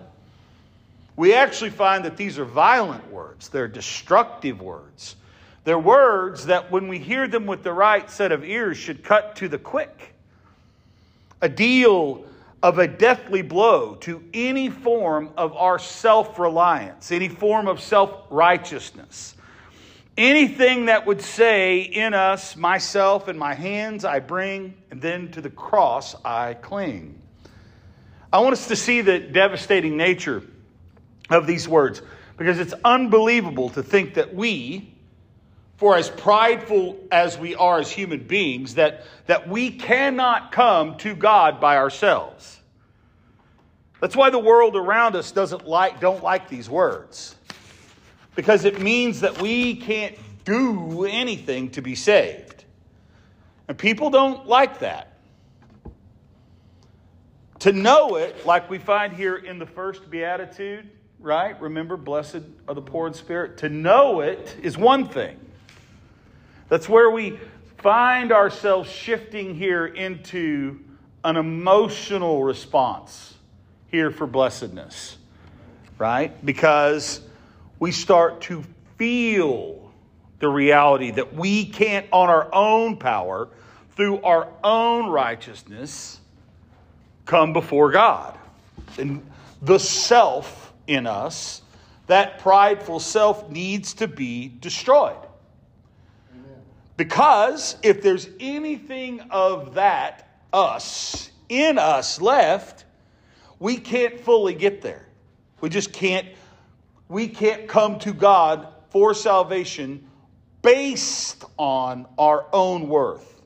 [1.16, 3.48] we actually find that these are violent words.
[3.48, 5.16] They're destructive words.
[5.64, 9.36] They're words that, when we hear them with the right set of ears, should cut
[9.36, 10.14] to the quick.
[11.40, 12.24] A deal
[12.62, 18.10] of a deathly blow to any form of our self reliance, any form of self
[18.30, 19.34] righteousness.
[20.18, 25.42] Anything that would say in us, myself and my hands I bring, and then to
[25.42, 27.20] the cross I cling.
[28.32, 30.42] I want us to see the devastating nature
[31.30, 32.02] of these words
[32.36, 34.92] because it's unbelievable to think that we,
[35.76, 41.14] for as prideful as we are as human beings, that, that we cannot come to
[41.14, 42.60] God by ourselves.
[44.00, 47.34] That's why the world around us doesn't like, don't like these words.
[48.34, 52.64] Because it means that we can't do anything to be saved.
[53.68, 55.12] And people don't like that.
[57.60, 60.90] To know it, like we find here in the first beatitude,
[61.20, 61.60] right?
[61.60, 63.58] Remember, blessed are the poor in spirit.
[63.58, 65.38] To know it is one thing.
[66.68, 67.38] That's where we
[67.78, 70.80] find ourselves shifting here into
[71.24, 73.34] an emotional response
[73.88, 75.16] here for blessedness,
[75.98, 76.44] right?
[76.44, 77.20] Because
[77.78, 78.64] we start to
[78.96, 79.92] feel
[80.38, 83.48] the reality that we can't, on our own power,
[83.94, 86.20] through our own righteousness,
[87.24, 88.36] come before God.
[88.98, 89.24] And
[89.62, 91.62] the self in us,
[92.06, 95.16] that prideful self needs to be destroyed.
[96.96, 102.84] Because if there's anything of that us in us left,
[103.58, 105.06] we can't fully get there.
[105.60, 106.26] We just can't
[107.08, 110.08] we can't come to God for salvation
[110.62, 113.42] based on our own worth.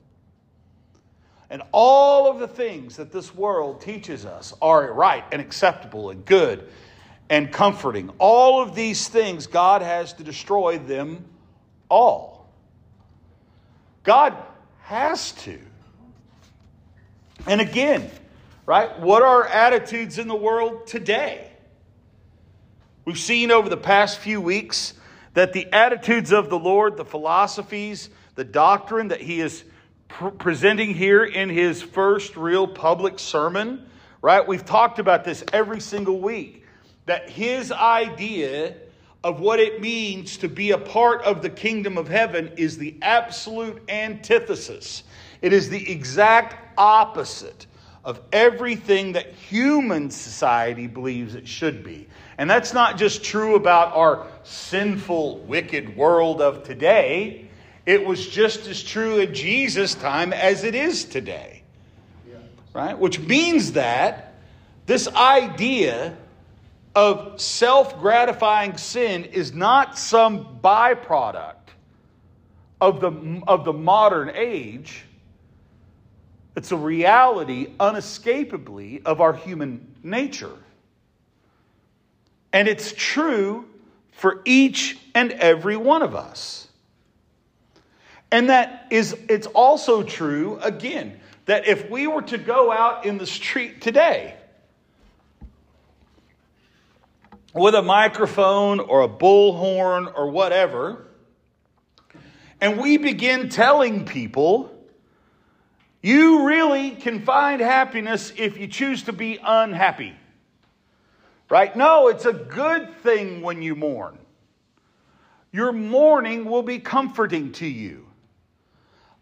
[1.51, 6.25] And all of the things that this world teaches us are right and acceptable and
[6.25, 6.69] good
[7.31, 8.11] and comforting.
[8.19, 11.23] All of these things, God has to destroy them
[11.89, 12.49] all.
[14.03, 14.35] God
[14.81, 15.57] has to.
[17.47, 18.11] And again,
[18.65, 21.49] right, what are attitudes in the world today?
[23.05, 24.93] We've seen over the past few weeks
[25.33, 29.63] that the attitudes of the Lord, the philosophies, the doctrine that He is
[30.09, 33.85] pr- presenting here in His first real public sermon,
[34.21, 34.45] right?
[34.45, 36.60] We've talked about this every single week
[37.05, 38.75] that his idea
[39.23, 42.95] of what it means to be a part of the kingdom of heaven is the
[43.01, 45.03] absolute antithesis.
[45.41, 47.67] It is the exact opposite
[48.03, 52.07] of everything that human society believes it should be.
[52.39, 57.47] And that's not just true about our sinful, wicked world of today.
[57.85, 61.61] It was just as true in Jesus' time as it is today.
[62.73, 62.97] Right?
[62.97, 64.33] Which means that
[64.87, 66.17] this idea
[66.95, 71.55] of self gratifying sin is not some byproduct
[72.79, 75.05] of the, of the modern age.
[76.55, 80.57] It's a reality unescapably of our human nature.
[82.51, 83.65] And it's true
[84.11, 86.67] for each and every one of us.
[88.31, 93.17] And that is, it's also true, again, that if we were to go out in
[93.17, 94.35] the street today,
[97.53, 101.05] with a microphone or a bullhorn or whatever,
[102.59, 104.71] and we begin telling people,
[106.01, 110.13] you really can find happiness if you choose to be unhappy.
[111.49, 111.75] Right?
[111.75, 114.17] No, it's a good thing when you mourn.
[115.51, 118.07] Your mourning will be comforting to you.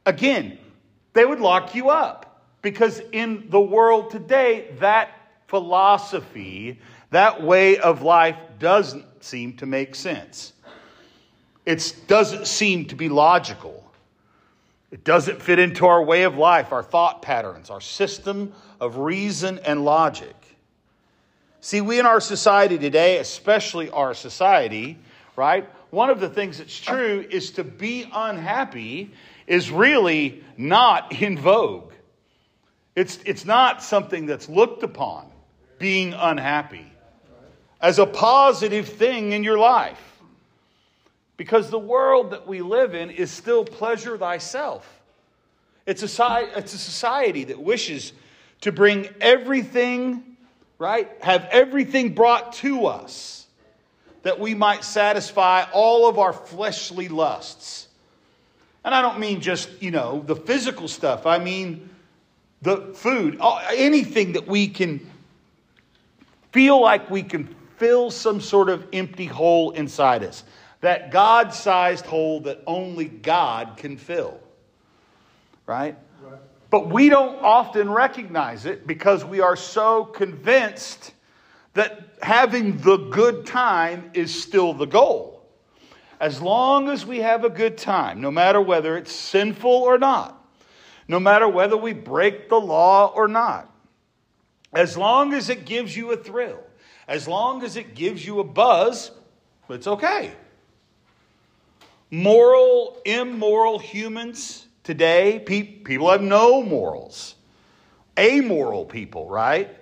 [0.06, 0.60] Again,
[1.14, 5.10] they would lock you up because in the world today, that
[5.48, 6.80] philosophy
[7.12, 10.54] That way of life doesn't seem to make sense.
[11.66, 13.84] It doesn't seem to be logical.
[14.92, 19.60] It doesn't fit into our way of life, our thought patterns, our system of reason
[19.60, 20.36] and logic.
[21.62, 24.98] See, we in our society today, especially our society,
[25.36, 25.70] right?
[25.92, 29.12] One of the things that's true is to be unhappy
[29.46, 31.92] is really not in vogue.
[32.96, 35.26] It's, it's not something that's looked upon,
[35.78, 36.89] being unhappy,
[37.82, 40.02] as a positive thing in your life.
[41.38, 45.02] Because the world that we live in is still pleasure thyself.
[45.86, 48.12] It's a, it's a society that wishes
[48.62, 50.38] to bring everything,
[50.78, 51.10] right?
[51.22, 53.48] Have everything brought to us
[54.24, 57.88] that we might satisfy all of our fleshly lusts.
[58.84, 61.26] And I don't mean just, you know, the physical stuff.
[61.26, 61.90] I mean
[62.62, 63.40] the food,
[63.74, 65.10] anything that we can
[66.52, 70.44] feel like we can fill some sort of empty hole inside us
[70.82, 74.40] that God sized hole that only God can fill.
[75.66, 75.96] Right?
[76.22, 76.40] right?
[76.70, 81.14] But we don't often recognize it because we are so convinced
[81.74, 85.48] that having the good time is still the goal.
[86.20, 90.36] As long as we have a good time, no matter whether it's sinful or not,
[91.08, 93.74] no matter whether we break the law or not,
[94.74, 96.60] as long as it gives you a thrill,
[97.10, 99.10] as long as it gives you a buzz,
[99.68, 100.32] it's okay.
[102.12, 107.34] Moral, immoral humans today, pe- people have no morals.
[108.18, 109.76] Amoral people, right?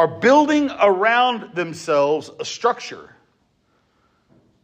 [0.00, 3.14] Are building around themselves a structure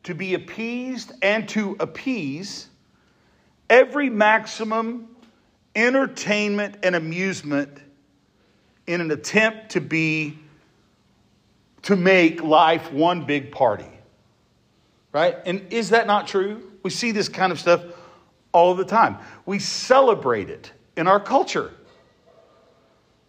[0.03, 2.67] to be appeased and to appease
[3.71, 5.07] every maximum
[5.77, 7.79] entertainment and amusement
[8.89, 10.39] in an attempt to be
[11.89, 13.89] to make life one big party.
[15.11, 15.39] Right?
[15.47, 16.71] And is that not true?
[16.83, 17.83] We see this kind of stuff
[18.53, 19.17] all the time.
[19.47, 21.73] We celebrate it in our culture.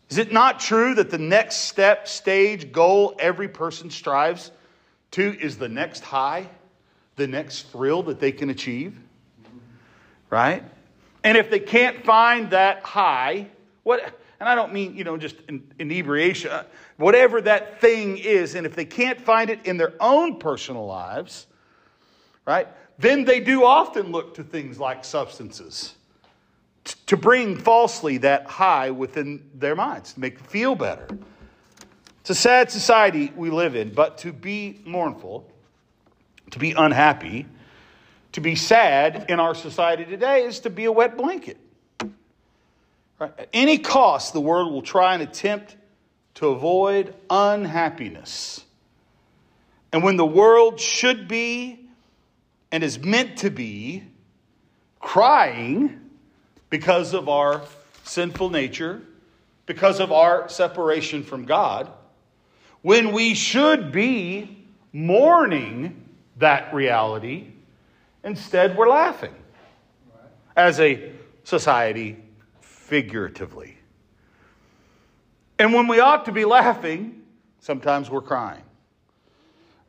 [0.10, 4.52] Is it not true that the next step, stage, goal every person strives
[5.12, 6.50] to is the next high,
[7.16, 8.94] the next thrill that they can achieve?
[10.30, 10.66] Right?
[11.24, 13.48] And if they can't find that high,
[13.84, 15.36] what and I don't mean, you know, just
[15.80, 16.64] inebriation, uh,
[16.98, 21.48] whatever that thing is, and if they can't find it in their own personal lives,
[22.46, 22.68] right?
[23.00, 25.96] then they do often look to things like substances
[27.06, 31.08] to bring falsely that high within their minds, to make them feel better.
[32.22, 35.50] It's a sad society we live in, but to be mournful,
[36.52, 37.46] to be unhappy,
[38.34, 41.58] to be sad in our society today is to be a wet blanket.
[43.20, 43.34] Right?
[43.38, 45.76] At any cost, the world will try and attempt
[46.36, 48.64] to avoid unhappiness.
[49.92, 51.90] And when the world should be
[52.72, 54.04] and is meant to be
[55.00, 56.00] crying
[56.70, 57.64] because of our
[58.04, 59.02] sinful nature,
[59.66, 61.92] because of our separation from God,
[62.82, 66.06] when we should be mourning
[66.38, 67.48] that reality,
[68.24, 69.34] instead we're laughing
[70.56, 71.12] as a
[71.44, 72.18] society
[72.90, 73.78] figuratively.
[75.58, 77.22] And when we ought to be laughing,
[77.60, 78.64] sometimes we're crying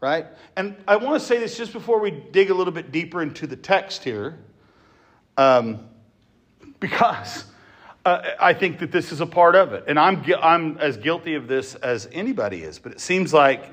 [0.01, 0.26] right?
[0.57, 3.46] And I want to say this just before we dig a little bit deeper into
[3.46, 4.39] the text here,
[5.36, 5.89] um,
[6.81, 7.44] because
[8.05, 9.85] uh, I think that this is a part of it.
[9.86, 13.64] And I'm, I'm as guilty of this as anybody is, but it seems like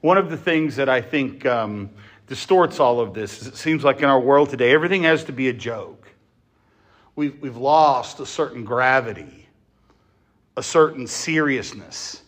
[0.00, 1.90] one of the things that I think um,
[2.28, 5.32] distorts all of this is it seems like in our world today, everything has to
[5.32, 6.01] be a joke.
[7.14, 9.48] We've, we've lost a certain gravity,
[10.56, 12.22] a certain seriousness.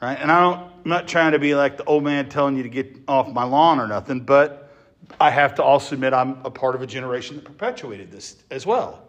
[0.00, 0.18] Right?
[0.18, 2.68] And I don't, I'm not trying to be like the old man telling you to
[2.68, 4.72] get off my lawn or nothing, but
[5.20, 8.64] I have to also admit I'm a part of a generation that perpetuated this as
[8.64, 9.02] well.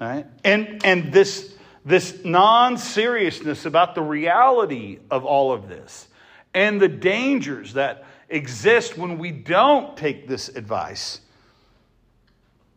[0.00, 0.26] Right?
[0.44, 6.08] And, and this, this non seriousness about the reality of all of this
[6.54, 11.20] and the dangers that exist when we don't take this advice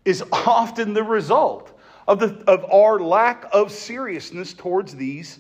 [0.06, 1.78] is often the result
[2.08, 5.40] of, the, of our lack of seriousness towards these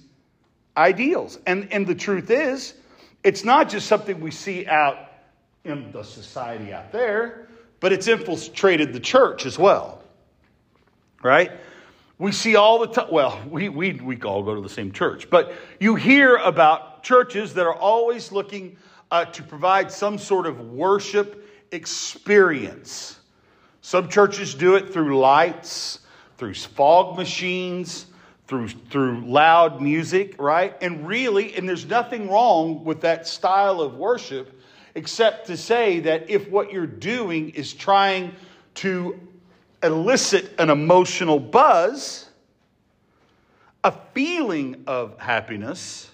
[0.76, 1.40] ideals.
[1.46, 2.74] And, and the truth is,
[3.24, 4.98] it's not just something we see out
[5.64, 7.48] in the society out there,
[7.80, 10.02] but it's infiltrated the church as well.
[11.24, 11.52] Right?
[12.18, 15.30] We see all the time, well, we, we, we all go to the same church,
[15.30, 18.78] but you hear about churches that are always looking
[19.12, 23.20] uh, to provide some sort of worship experience.
[23.86, 26.00] Some churches do it through lights,
[26.40, 28.08] through fog machines,
[28.48, 30.76] through, through loud music, right?
[30.82, 34.60] And really, and there's nothing wrong with that style of worship,
[34.96, 38.34] except to say that if what you're doing is trying
[38.74, 39.20] to
[39.84, 42.28] elicit an emotional buzz,
[43.84, 46.10] a feeling of happiness,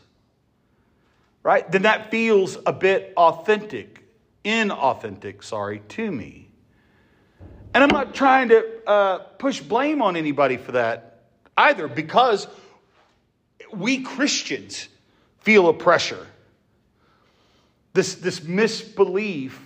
[1.41, 4.03] right, then that feels a bit authentic,
[4.43, 6.50] inauthentic, sorry, to me.
[7.73, 11.21] And I'm not trying to uh, push blame on anybody for that
[11.57, 12.47] either, because
[13.73, 14.89] we Christians
[15.39, 16.27] feel a pressure.
[17.93, 19.59] This, this misbelief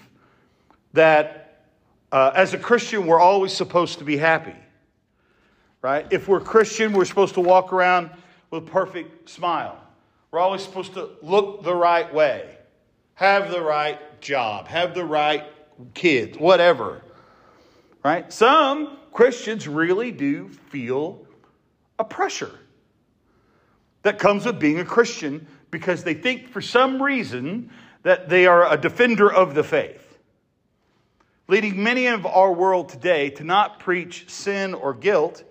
[0.94, 1.64] that
[2.11, 4.56] uh, as a Christian, we're always supposed to be happy.
[5.82, 6.07] Right?
[6.11, 8.10] If we're Christian, we're supposed to walk around
[8.49, 9.80] with a perfect smile.
[10.32, 12.57] We're always supposed to look the right way,
[13.14, 15.44] have the right job, have the right
[15.94, 17.02] kids, whatever.
[18.06, 18.32] Right?
[18.32, 21.26] Some Christians really do feel
[21.98, 22.52] a pressure
[24.03, 27.72] that comes with being a Christian because they think for some reason
[28.03, 30.19] that they are a defender of the faith,
[31.48, 35.44] leading many of our world today to not preach sin or guilt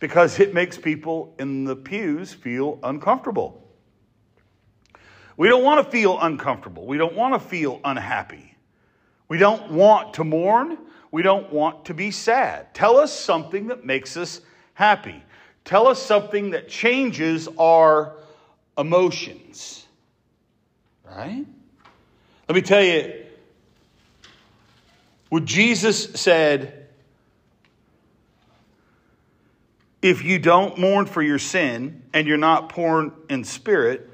[0.00, 3.66] because it makes people in the pews feel uncomfortable.
[5.38, 6.86] We don't want to feel uncomfortable.
[6.86, 8.54] We don't want to feel unhappy.
[9.28, 10.76] We don't want to mourn.
[11.14, 12.74] We don't want to be sad.
[12.74, 14.40] Tell us something that makes us
[14.72, 15.22] happy.
[15.64, 18.16] Tell us something that changes our
[18.76, 19.86] emotions.
[21.04, 21.46] Right?
[22.48, 23.26] Let me tell you,
[25.28, 26.88] what Jesus said,
[30.02, 34.10] if you don't mourn for your sin and you're not poor in spirit,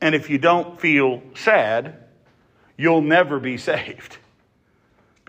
[0.00, 1.96] and if you don't feel sad,
[2.76, 4.18] you'll never be saved.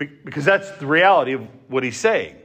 [0.04, 2.36] Because that's the reality of what he's saying.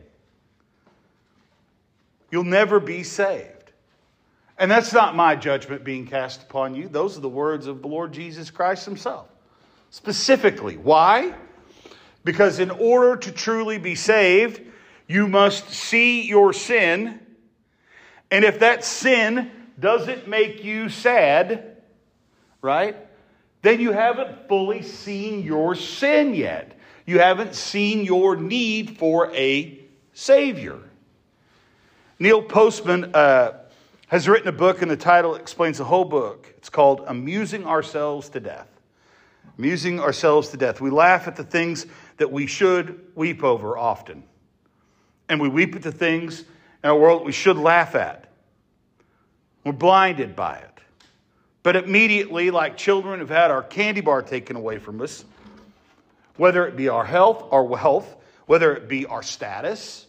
[2.31, 3.71] You'll never be saved.
[4.57, 6.87] And that's not my judgment being cast upon you.
[6.87, 9.27] Those are the words of the Lord Jesus Christ himself.
[9.91, 11.33] Specifically, why?
[12.23, 14.61] Because in order to truly be saved,
[15.07, 17.19] you must see your sin.
[18.31, 21.77] And if that sin doesn't make you sad,
[22.61, 22.97] right?
[23.61, 26.76] Then you haven't fully seen your sin yet
[27.07, 29.79] you haven't seen your need for a
[30.13, 30.77] Savior.
[32.19, 33.53] Neil Postman uh,
[34.07, 36.53] has written a book, and the title explains the whole book.
[36.57, 38.67] It's called Amusing Ourselves to Death.
[39.57, 40.81] Amusing Ourselves to Death.
[40.81, 41.85] We laugh at the things
[42.17, 44.23] that we should weep over often.
[45.29, 46.41] And we weep at the things
[46.83, 48.31] in our world that we should laugh at.
[49.63, 50.79] We're blinded by it.
[51.63, 55.23] But immediately, like children who've had our candy bar taken away from us,
[56.37, 58.15] whether it be our health, our wealth,
[58.45, 60.07] whether it be our status,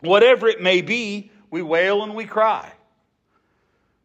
[0.00, 2.72] whatever it may be, we wail and we cry.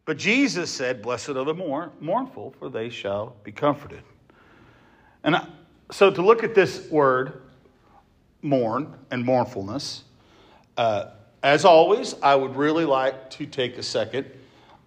[0.04, 1.54] But Jesus said, Blessed are the
[2.00, 4.02] mournful, for they shall be comforted.
[5.22, 5.36] And
[5.90, 7.42] so to look at this word,
[8.42, 10.04] mourn and mournfulness,
[10.76, 11.10] uh,
[11.42, 14.26] as always, I would really like to take a second.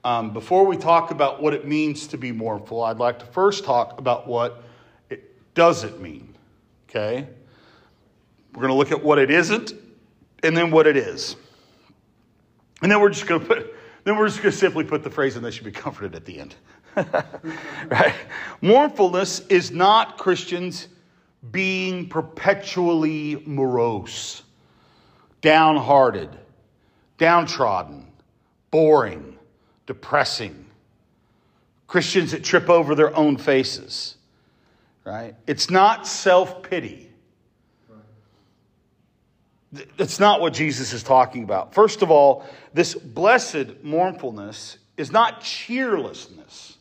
[0.04, 3.64] Um, before we talk about what it means to be mournful, I'd like to first
[3.64, 4.64] talk about what
[5.10, 6.33] it doesn't mean.
[6.96, 7.28] Okay?
[8.54, 9.74] We're going to look at what it isn't
[10.44, 11.36] and then what it is.
[12.84, 15.10] And then we're just going to put, then we're just going to simply put the
[15.10, 16.56] phrase, and they should be comforted at the end.
[16.96, 18.14] right?
[18.62, 20.88] Mournfulness is not Christians
[21.52, 24.44] being perpetually morose,
[25.42, 26.30] downhearted,
[27.18, 28.06] downtrodden,
[28.70, 29.40] boring,
[29.88, 30.68] depressing.
[31.88, 34.18] Christians that trip over their own faces
[35.04, 35.36] right?
[35.48, 37.10] It's not self pity.
[39.98, 41.74] That's not what Jesus is talking about.
[41.74, 46.78] First of all, this blessed mournfulness is not cheerlessness,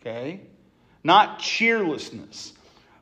[0.00, 0.40] okay?
[1.04, 2.54] Not cheerlessness.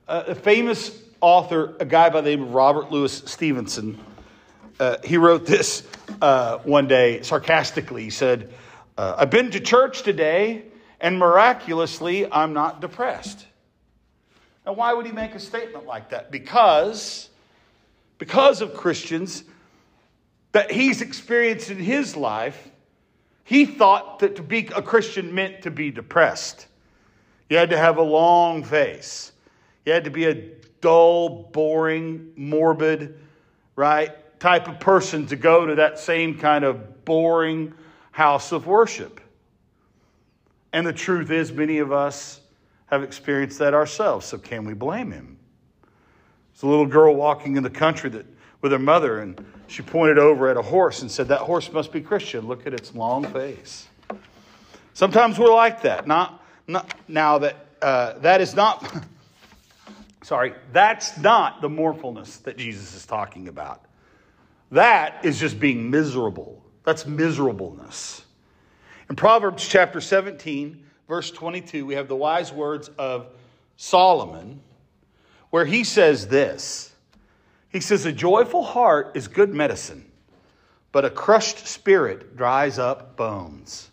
[0.06, 0.90] Uh, a famous
[1.22, 3.98] author, a guy by the name of Robert Louis Stevenson,
[4.78, 5.82] uh, he wrote this
[6.20, 8.04] uh, one day sarcastically.
[8.04, 8.52] He said,
[8.98, 10.64] uh, I've been to church today,
[11.00, 13.46] and miraculously, I'm not depressed.
[14.66, 16.32] Now, why would he make a statement like that?
[16.32, 17.30] Because,
[18.18, 19.44] because of Christians
[20.50, 22.70] that he's experienced in his life,
[23.44, 26.66] he thought that to be a Christian meant to be depressed.
[27.48, 29.30] You had to have a long face.
[29.84, 30.34] You had to be a
[30.80, 33.20] dull, boring, morbid,
[33.76, 34.10] right,
[34.40, 37.72] type of person to go to that same kind of boring
[38.10, 39.20] house of worship.
[40.72, 42.40] And the truth is, many of us
[42.86, 44.26] have experienced that ourselves.
[44.26, 45.38] So can we blame him?
[46.52, 48.26] There's a little girl walking in the country that
[48.62, 51.92] with her mother, and she pointed over at a horse and said, That horse must
[51.92, 52.46] be Christian.
[52.46, 53.86] Look at its long face.
[54.94, 56.06] Sometimes we're like that.
[56.06, 58.92] Not, not now that uh, that is not.
[60.22, 63.84] sorry, that's not the mournfulness that Jesus is talking about.
[64.72, 66.64] That is just being miserable.
[66.84, 68.24] That's miserableness.
[69.08, 73.28] In Proverbs chapter 17, verse 22, we have the wise words of
[73.76, 74.60] Solomon,
[75.50, 76.92] where he says this
[77.68, 80.10] He says, A joyful heart is good medicine,
[80.92, 83.90] but a crushed spirit dries up bones.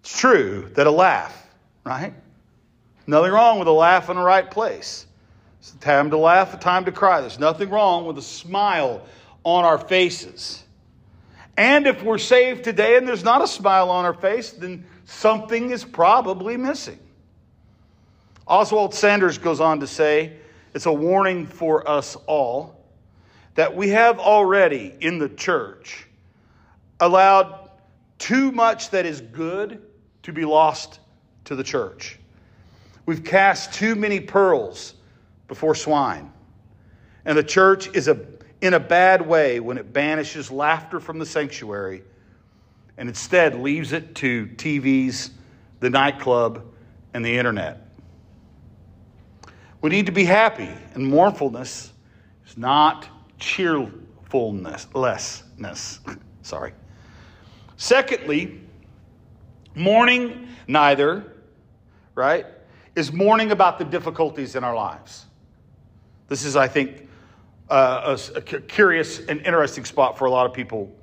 [0.00, 1.46] It's true that a laugh,
[1.84, 2.12] right?
[3.06, 5.06] Nothing wrong with a laugh in the right place.
[5.60, 7.22] It's a time to laugh, a time to cry.
[7.22, 9.06] There's nothing wrong with a smile
[9.44, 10.62] on our faces.
[11.56, 15.70] And if we're saved today and there's not a smile on our face, then something
[15.70, 16.98] is probably missing.
[18.46, 20.36] Oswald Sanders goes on to say
[20.74, 22.84] it's a warning for us all
[23.54, 26.06] that we have already in the church
[27.00, 27.70] allowed
[28.18, 29.82] too much that is good
[30.22, 31.00] to be lost
[31.44, 32.18] to the church.
[33.06, 34.94] We've cast too many pearls
[35.48, 36.32] before swine.
[37.24, 38.18] And the church is a,
[38.60, 42.02] in a bad way when it banishes laughter from the sanctuary
[42.96, 45.30] and instead leaves it to TVs,
[45.80, 46.64] the nightclub,
[47.12, 47.88] and the internet.
[49.80, 51.92] We need to be happy, and mournfulness
[52.46, 53.08] is not
[53.38, 56.00] cheerfulness, lessness.
[56.42, 56.72] Sorry.
[57.76, 58.60] Secondly,
[59.74, 61.34] mourning neither,
[62.14, 62.46] right,
[62.94, 65.26] is mourning about the difficulties in our lives.
[66.28, 67.08] This is, I think,
[67.68, 70.94] uh, a, a, curious and interesting spot for a lot of people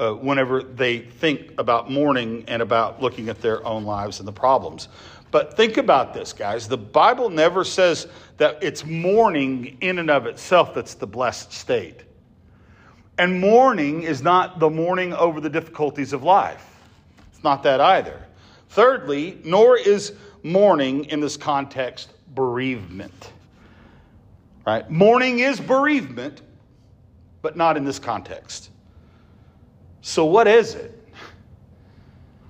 [0.00, 4.32] uh, whenever they think about mourning and about looking at their own lives and the
[4.32, 4.88] problems.
[5.30, 6.66] But think about this, guys.
[6.66, 8.08] The Bible never says
[8.38, 12.02] that it's mourning in and of itself that's the blessed state.
[13.18, 16.66] And mourning is not the mourning over the difficulties of life,
[17.30, 18.24] it's not that either.
[18.70, 23.32] Thirdly, nor is mourning in this context bereavement.
[24.66, 24.88] Right?
[24.90, 26.40] Mourning is bereavement,
[27.42, 28.70] but not in this context.
[30.02, 30.96] So, what is it?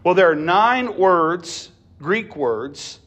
[0.04, 1.70] Well, there are nine words,
[2.00, 3.00] Greek words,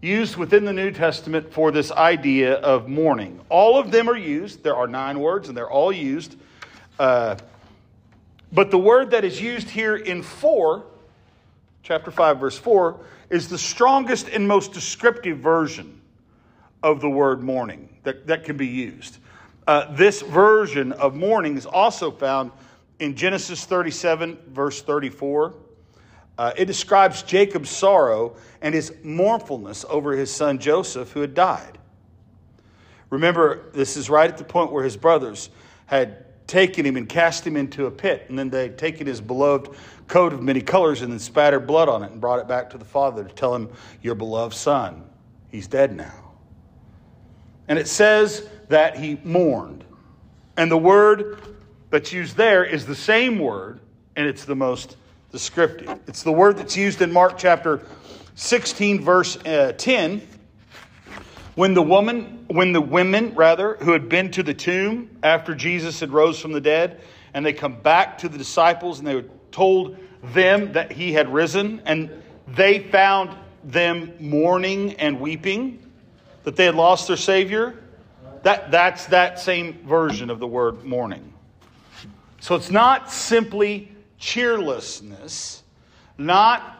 [0.00, 3.40] used within the New Testament for this idea of mourning.
[3.48, 4.62] All of them are used.
[4.62, 6.36] There are nine words, and they're all used.
[6.98, 7.36] Uh,
[8.52, 10.84] but the word that is used here in 4,
[11.82, 12.98] chapter 5, verse 4,
[13.30, 16.00] is the strongest and most descriptive version
[16.82, 19.18] of the word mourning that, that can be used.
[19.66, 22.52] Uh, this version of mourning is also found
[22.98, 25.54] in Genesis 37, verse 34.
[26.38, 31.78] Uh, it describes Jacob's sorrow and his mournfulness over his son Joseph, who had died.
[33.10, 35.48] Remember, this is right at the point where his brothers
[35.86, 39.74] had taken him and cast him into a pit, and then they'd taken his beloved
[40.08, 42.78] coat of many colors and then spattered blood on it and brought it back to
[42.78, 43.68] the father to tell him,
[44.02, 45.04] Your beloved son,
[45.48, 46.34] he's dead now.
[47.68, 49.84] And it says that he mourned.
[50.56, 51.55] And the word
[51.90, 53.80] that's used there is the same word,
[54.16, 54.96] and it's the most
[55.32, 55.98] descriptive.
[56.06, 57.82] It's the word that's used in Mark chapter
[58.34, 60.26] 16, verse uh, 10.
[61.54, 66.00] When the woman, when the women, rather, who had been to the tomb after Jesus
[66.00, 67.00] had rose from the dead,
[67.32, 71.32] and they come back to the disciples and they were told them that he had
[71.32, 72.10] risen, and
[72.48, 73.30] they found
[73.64, 75.82] them mourning and weeping
[76.44, 77.74] that they had lost their Savior.
[78.42, 81.32] That, that's that same version of the word mourning.
[82.40, 85.62] So it's not simply cheerlessness,
[86.18, 86.76] not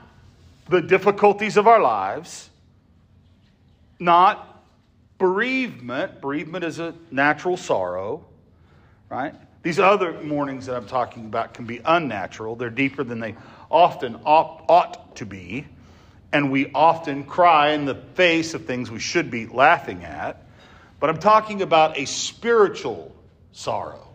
[0.69, 2.51] the difficulties of our lives,
[3.99, 4.63] not
[5.19, 6.21] bereavement.
[6.21, 8.25] Bereavement is a natural sorrow,
[9.09, 9.35] right?
[9.63, 12.55] These other mournings that I'm talking about can be unnatural.
[12.55, 13.35] They're deeper than they
[13.71, 15.67] often ought, to be.
[16.33, 20.45] And we often cry in the face of things we should be laughing at.
[21.01, 23.15] But I'm talking about a spiritual
[23.53, 24.06] sorrow.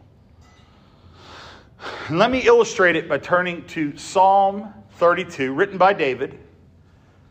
[2.10, 6.40] Let me illustrate it by turning to Psalm 32, written by David.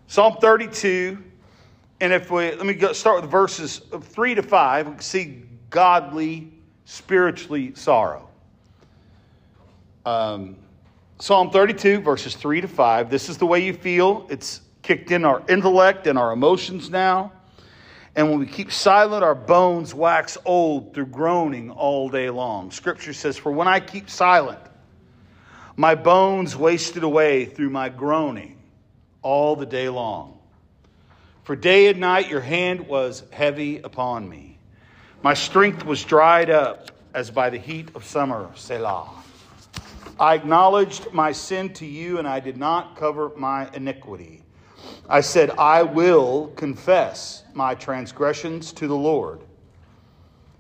[0.07, 1.23] Psalm 32,
[2.01, 5.43] and if we let me go, start with verses 3 to 5, we can see
[5.69, 6.53] godly
[6.85, 8.29] spiritually sorrow.
[10.05, 10.57] Um,
[11.21, 13.11] Psalm 32, verses 3 to 5.
[13.11, 14.27] This is the way you feel.
[14.31, 17.33] It's kicked in our intellect and our emotions now.
[18.17, 22.71] And when we keep silent, our bones wax old through groaning all day long.
[22.71, 24.59] Scripture says, For when I keep silent,
[25.77, 28.59] my bones wasted away through my groaning
[29.23, 30.39] all the day long.
[31.45, 34.59] For day and night your hand was heavy upon me.
[35.23, 38.51] My strength was dried up as by the heat of summer.
[38.55, 39.09] Selah.
[40.19, 44.40] I acknowledged my sin to you, and I did not cover my iniquity.
[45.09, 49.41] I said, I will confess my transgressions to the Lord.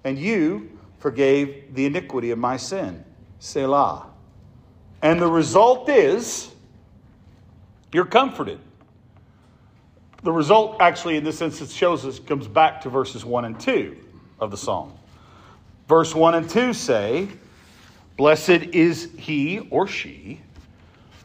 [0.04, 3.04] And you forgave the iniquity of my sin.
[3.38, 4.06] Selah.
[5.02, 6.50] And the result is
[7.92, 8.60] you're comforted.
[10.22, 13.96] The result, actually, in this instance, shows us, comes back to verses 1 and 2
[14.38, 14.92] of the psalm.
[15.88, 17.28] Verse 1 and 2 say,
[18.16, 20.40] Blessed is he or she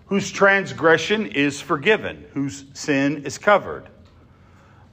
[0.07, 3.89] whose transgression is forgiven, whose sin is covered.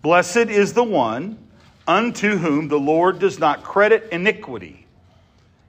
[0.01, 1.39] Blessed is the one
[1.87, 4.87] unto whom the Lord does not credit iniquity,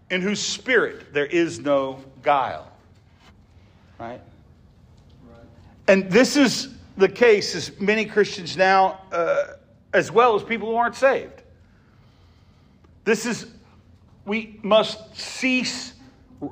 [0.10, 2.72] in whose spirit there is no guile.
[4.00, 4.22] Right?
[5.88, 9.56] And this is the case as many Christians now, uh,
[9.94, 11.42] as well as people who aren't saved.
[13.04, 13.48] This is,
[14.26, 15.93] we must cease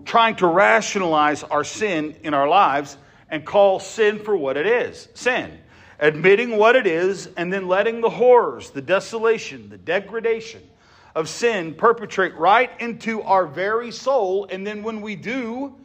[0.06, 2.98] trying to rationalize our sin in our lives
[3.30, 5.58] and call sin for what it is sin.
[6.00, 10.68] Admitting what it is and then letting the horrors, the desolation, the degradation
[11.14, 14.48] of sin perpetrate right into our very soul.
[14.50, 15.76] And then when we do,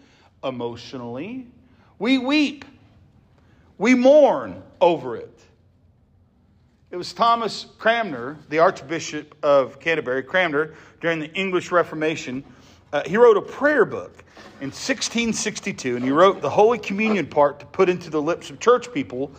[0.42, 1.46] emotionally,
[1.98, 2.64] we weep
[3.78, 5.32] we mourn over it.
[6.90, 12.42] It was Thomas Cranmer, the Archbishop of Canterbury, Cranmer, during the English Reformation.
[12.96, 14.24] Uh, he wrote a prayer book
[14.62, 18.58] in 1662, and he wrote the Holy Communion part to put into the lips of
[18.58, 19.30] church people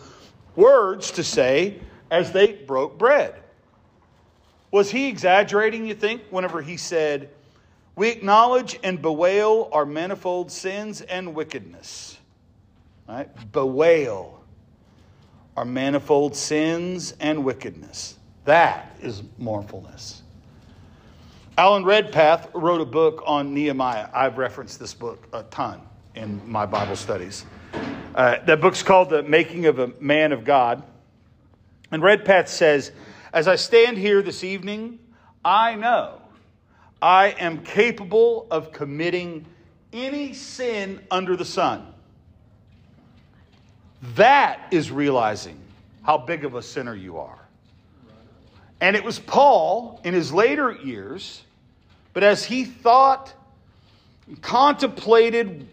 [0.54, 3.34] words to say as they broke bread.
[4.70, 7.30] Was he exaggerating, you think, whenever he said,
[7.96, 12.16] We acknowledge and bewail our manifold sins and wickedness?
[13.08, 13.28] Right?
[13.50, 14.40] Bewail
[15.56, 18.18] our manifold sins and wickedness.
[18.44, 20.17] That is mournfulness.
[21.58, 24.08] Alan Redpath wrote a book on Nehemiah.
[24.14, 25.80] I've referenced this book a ton
[26.14, 27.44] in my Bible studies.
[28.14, 30.84] Uh, that book's called The Making of a Man of God.
[31.90, 32.92] And Redpath says,
[33.32, 35.00] As I stand here this evening,
[35.44, 36.22] I know
[37.02, 39.44] I am capable of committing
[39.92, 41.92] any sin under the sun.
[44.14, 45.58] That is realizing
[46.04, 47.40] how big of a sinner you are.
[48.80, 51.42] And it was Paul in his later years,
[52.18, 53.32] but as he thought,
[54.40, 55.68] contemplated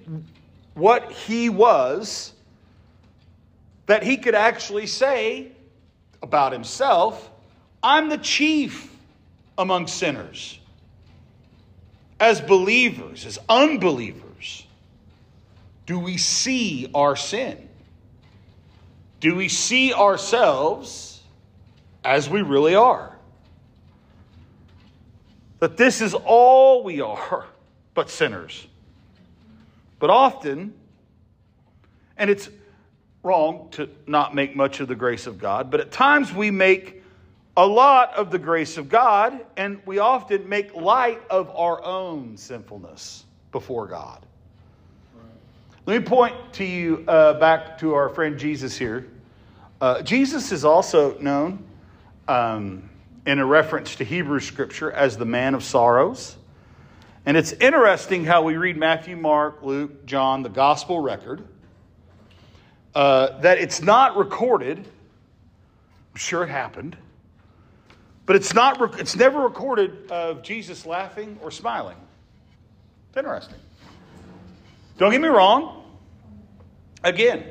[0.76, 2.34] what he was,
[3.88, 5.47] that he could actually say
[6.22, 7.31] about himself,
[7.81, 8.95] I'm the chief
[9.57, 10.59] among sinners.
[12.19, 14.67] As believers, as unbelievers,
[15.88, 17.69] do we see our sin?
[19.19, 21.23] Do we see ourselves
[22.03, 23.14] as we really are?
[25.60, 27.45] That this is all we are,
[27.94, 28.68] but sinners.
[29.99, 30.73] But often,
[32.18, 32.49] and it's
[33.23, 37.02] wrong to not make much of the grace of God, but at times we make
[37.57, 42.36] a lot of the grace of God, and we often make light of our own
[42.36, 44.26] sinfulness before God.
[45.86, 49.07] Let me point to you uh, back to our friend Jesus here.
[49.80, 51.64] Uh, Jesus is also known
[52.27, 52.90] um,
[53.26, 56.35] in a reference to Hebrew scripture as the man of sorrows.
[57.26, 61.43] And it's interesting how we read Matthew, Mark, Luke, John, the gospel record,
[62.93, 64.77] uh, that it's not recorded.
[64.77, 66.95] I'm sure it happened.
[68.27, 71.97] But it's, not, it's never recorded of Jesus laughing or smiling.
[73.10, 73.57] It's interesting.
[74.97, 75.84] Don't get me wrong.
[77.03, 77.43] Again,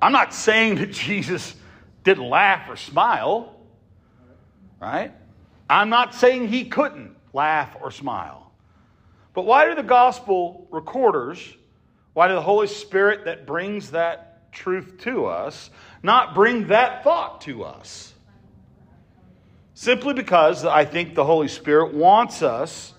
[0.00, 1.54] I'm not saying that Jesus
[2.04, 3.54] didn't laugh or smile,
[4.80, 5.12] right?
[5.68, 8.52] I'm not saying he couldn't laugh or smile.
[9.34, 11.38] But why do the gospel recorders,
[12.14, 15.70] why do the Holy Spirit that brings that truth to us,
[16.02, 18.14] not bring that thought to us?
[19.74, 22.94] Simply because I think the Holy Spirit wants us,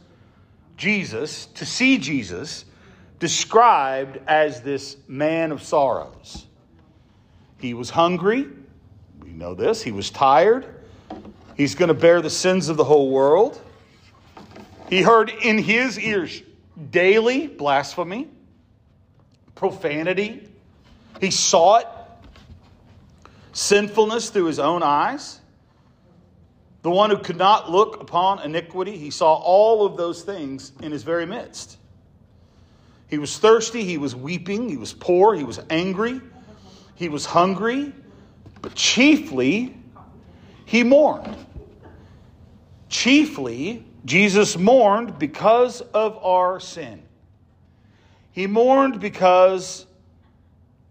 [0.77, 2.63] Jesus, to see Jesus
[3.19, 6.45] described as this man of sorrows.
[7.59, 8.47] He was hungry.
[9.21, 9.81] We know this.
[9.81, 10.78] He was tired.
[11.59, 13.61] He's going to bear the sins of the whole world.
[14.89, 16.41] He heard in his ears
[16.89, 18.29] daily blasphemy,
[19.55, 20.47] profanity.
[21.19, 21.87] He saw it,
[23.51, 25.41] sinfulness through his own eyes.
[26.81, 30.93] The one who could not look upon iniquity, he saw all of those things in
[30.93, 31.75] his very midst.
[33.09, 36.21] He was thirsty, he was weeping, he was poor, he was angry,
[36.95, 37.91] he was hungry,
[38.61, 39.75] but chiefly
[40.63, 41.35] he mourned.
[42.89, 47.01] Chiefly Jesus mourned because of our sin.
[48.31, 49.85] He mourned because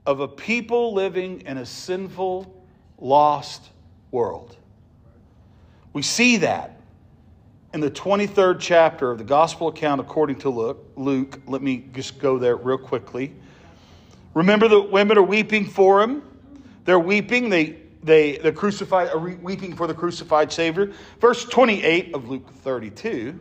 [0.05, 2.55] of a people living in a sinful,
[2.99, 3.71] lost
[4.11, 4.57] world.
[5.93, 6.81] We see that
[7.73, 11.41] in the 23rd chapter of the gospel account according to Luke.
[11.47, 13.35] Let me just go there real quickly.
[14.35, 16.23] Remember, the women are weeping for him.
[16.85, 17.49] They're weeping.
[17.49, 20.93] They, they, the crucified are weeping for the crucified Savior.
[21.21, 23.39] Verse 28 of Luke 32.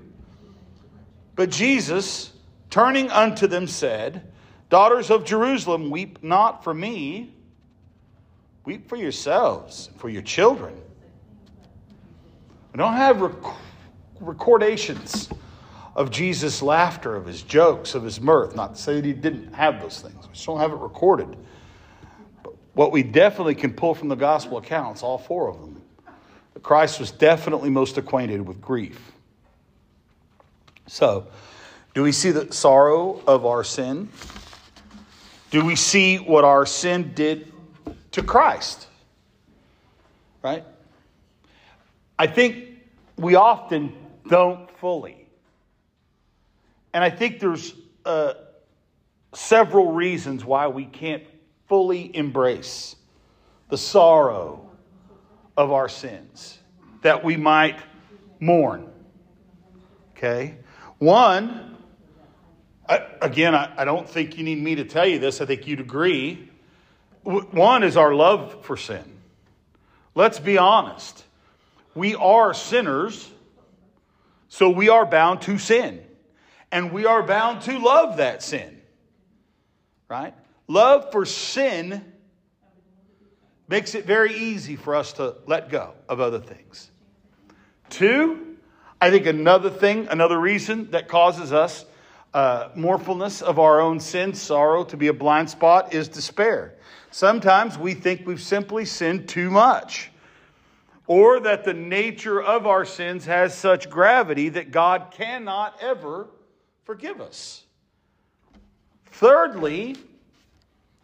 [1.35, 2.33] But Jesus,
[2.69, 4.31] turning unto them, said,
[4.69, 7.33] Daughters of Jerusalem, weep not for me,
[8.65, 10.75] weep for yourselves, for your children.
[12.73, 13.55] We don't have rec-
[14.19, 15.29] recordations
[15.95, 18.55] of Jesus' laughter, of his jokes, of his mirth.
[18.55, 21.37] Not to say that he didn't have those things, we just don't have it recorded.
[22.77, 25.81] What we definitely can pull from the gospel accounts, all four of them,
[26.61, 29.13] Christ was definitely most acquainted with grief.
[30.85, 31.25] So,
[31.95, 34.09] do we see the sorrow of our sin?
[35.49, 37.51] Do we see what our sin did
[38.11, 38.85] to Christ?
[40.43, 40.63] Right?
[42.19, 42.77] I think
[43.17, 43.91] we often
[44.29, 45.27] don't fully.
[46.93, 47.73] And I think there's
[48.05, 48.35] uh,
[49.33, 51.23] several reasons why we can't
[51.67, 52.95] fully embrace
[53.69, 54.69] the sorrow
[55.55, 56.57] of our sins
[57.01, 57.79] that we might
[58.39, 58.89] mourn.
[60.11, 60.57] Okay?
[60.97, 61.77] One,
[62.87, 65.41] I, again, I, I don't think you need me to tell you this.
[65.41, 66.49] I think you'd agree.
[67.23, 69.17] One is our love for sin.
[70.15, 71.23] Let's be honest.
[71.93, 73.29] We are sinners,
[74.47, 76.03] so we are bound to sin.
[76.71, 78.81] And we are bound to love that sin.
[80.09, 80.33] Right?
[80.67, 82.03] Love for sin
[83.67, 86.91] makes it very easy for us to let go of other things.
[87.89, 88.57] Two,
[88.99, 91.85] I think another thing, another reason that causes us
[92.33, 96.75] uh, mournfulness of our own sin, sorrow to be a blind spot, is despair.
[97.11, 100.11] Sometimes we think we've simply sinned too much,
[101.07, 106.27] or that the nature of our sins has such gravity that God cannot ever
[106.83, 107.63] forgive us.
[109.05, 109.95] Thirdly,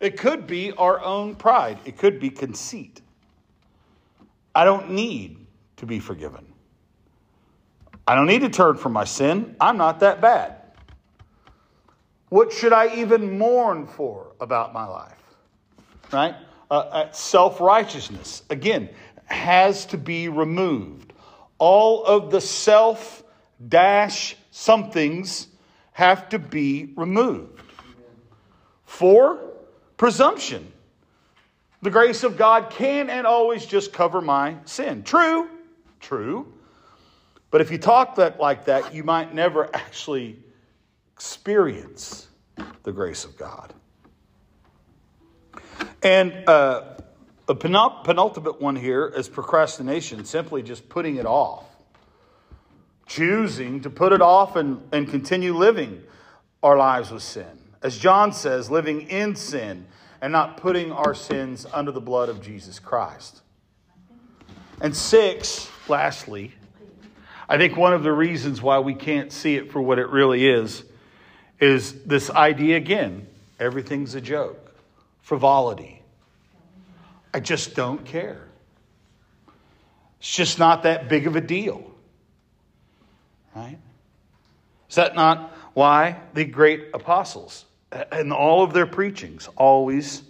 [0.03, 3.01] it could be our own pride, it could be conceit.
[4.53, 5.47] I don't need
[5.77, 6.45] to be forgiven.
[8.05, 9.55] I don't need to turn from my sin.
[9.61, 10.57] I'm not that bad.
[12.27, 15.23] What should I even mourn for about my life?
[16.11, 16.35] Right?
[16.69, 18.89] Uh, uh, Self righteousness, again,
[19.25, 21.13] has to be removed.
[21.59, 23.23] All of the self
[23.69, 25.47] dash somethings
[25.93, 27.61] have to be removed.
[28.85, 29.52] Four,
[29.97, 30.71] presumption.
[31.81, 35.03] The grace of God can and always just cover my sin.
[35.03, 35.49] True,
[35.99, 36.53] true.
[37.51, 40.39] But if you talk that like that, you might never actually
[41.13, 42.27] experience
[42.83, 43.73] the grace of God.
[46.01, 46.95] And uh,
[47.47, 51.65] a penultimate one here is procrastination, simply just putting it off,
[53.05, 56.01] choosing to put it off and, and continue living
[56.61, 57.62] our lives with sin.
[57.83, 59.85] As John says, living in sin
[60.21, 63.41] and not putting our sins under the blood of Jesus Christ.
[64.79, 66.53] And six, lastly,
[67.49, 70.47] I think one of the reasons why we can't see it for what it really
[70.47, 70.85] is
[71.59, 73.27] is this idea again
[73.59, 74.75] everything's a joke,
[75.21, 76.01] frivolity.
[77.33, 78.47] I just don't care.
[80.19, 81.91] It's just not that big of a deal.
[83.53, 83.77] Right?
[84.89, 87.65] Is that not why the great apostles
[88.11, 90.23] and all of their preachings always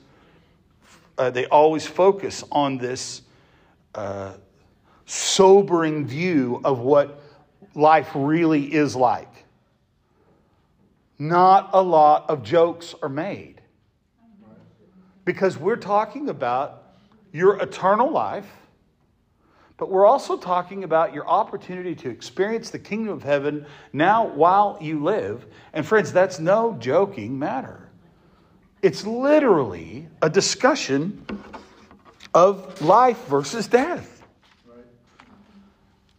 [1.18, 3.22] uh, they always focus on this
[3.96, 4.34] uh,
[5.06, 7.22] sobering view of what
[7.76, 9.46] life really is like.
[11.20, 13.62] Not a lot of jokes are made.
[15.26, 16.84] Because we're talking about
[17.32, 18.52] your eternal life,
[19.78, 24.78] but we're also talking about your opportunity to experience the kingdom of heaven now while
[24.80, 25.46] you live.
[25.74, 27.90] And friends, that's no joking matter.
[28.82, 31.26] It's literally a discussion
[32.34, 34.24] of life versus death.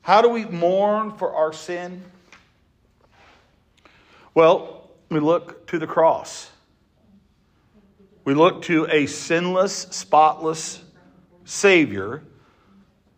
[0.02, 2.02] How do we mourn for our sin?
[4.34, 6.50] Well, we look to the cross.
[8.24, 10.82] We look to a sinless, spotless
[11.44, 12.22] Savior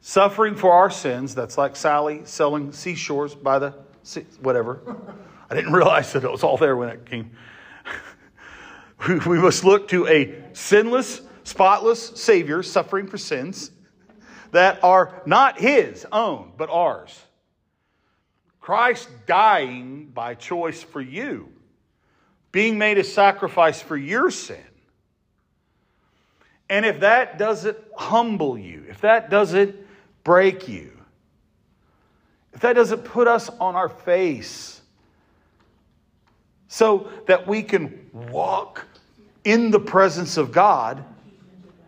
[0.07, 1.35] suffering for our sins.
[1.35, 3.74] That's like Sally selling seashores by the
[4.05, 4.81] sea, whatever.
[5.51, 7.33] I didn't realize that it was all there when it came.
[9.27, 13.73] we must look to a sinless, spotless Savior suffering for sins
[14.53, 17.20] that are not his own, but ours.
[18.61, 21.49] Christ dying by choice for you,
[22.53, 24.62] being made a sacrifice for your sin.
[26.70, 29.86] And if that doesn't humble you, if that doesn't
[30.27, 30.90] break you,
[32.53, 34.81] if that doesn't put us on our face
[36.66, 38.86] so that we can walk
[39.44, 41.05] in the presence of God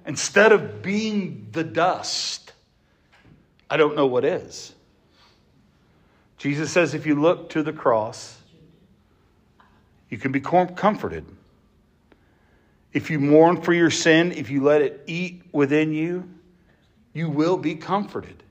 [0.06, 2.52] instead of being the dust,
[3.68, 4.72] I don't know what is.
[6.36, 8.38] Jesus says if you look to the cross,
[10.10, 11.24] you can be comforted.
[12.92, 16.37] If you mourn for your sin, if you let it eat within you,
[17.12, 18.42] you will be comforted.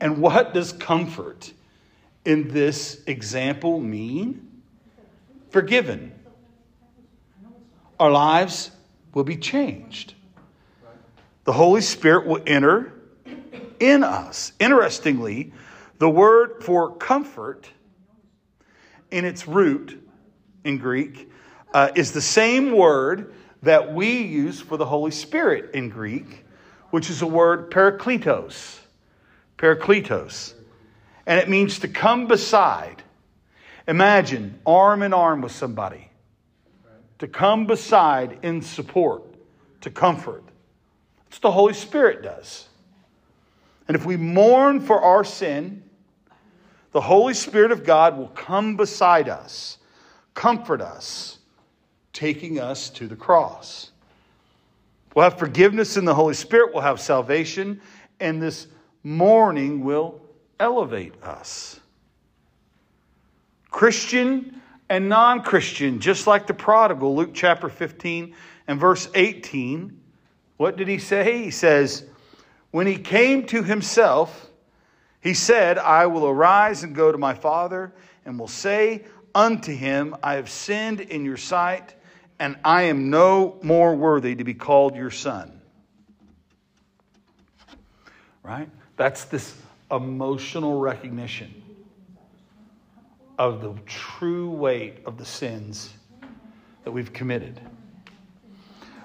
[0.00, 1.52] And what does comfort
[2.24, 4.62] in this example mean?
[5.50, 6.12] Forgiven.
[8.00, 8.70] Our lives
[9.14, 10.14] will be changed.
[11.44, 12.92] The Holy Spirit will enter
[13.78, 14.52] in us.
[14.58, 15.52] Interestingly,
[15.98, 17.68] the word for comfort
[19.10, 20.02] in its root
[20.64, 21.30] in Greek
[21.74, 26.41] uh, is the same word that we use for the Holy Spirit in Greek,
[26.92, 28.78] which is a word parakletos.
[29.56, 30.52] Parakletos.
[31.26, 33.02] And it means to come beside.
[33.88, 36.10] Imagine arm in arm with somebody.
[37.20, 39.22] To come beside in support,
[39.80, 40.44] to comfort.
[41.24, 42.68] That's what the Holy Spirit does.
[43.88, 45.82] And if we mourn for our sin,
[46.90, 49.78] the Holy Spirit of God will come beside us,
[50.34, 51.38] comfort us,
[52.12, 53.91] taking us to the cross.
[55.14, 57.80] We'll have forgiveness in the Holy Spirit, we'll have salvation,
[58.18, 58.66] and this
[59.02, 60.20] mourning will
[60.58, 61.80] elevate us.
[63.70, 68.34] Christian and non Christian, just like the prodigal, Luke chapter 15
[68.68, 69.98] and verse 18,
[70.56, 71.42] what did he say?
[71.42, 72.04] He says,
[72.70, 74.50] When he came to himself,
[75.20, 77.92] he said, I will arise and go to my father,
[78.24, 81.94] and will say unto him, I have sinned in your sight
[82.42, 85.60] and I am no more worthy to be called your son.
[88.42, 88.68] Right?
[88.96, 89.54] That's this
[89.92, 91.62] emotional recognition
[93.38, 95.94] of the true weight of the sins
[96.82, 97.60] that we've committed.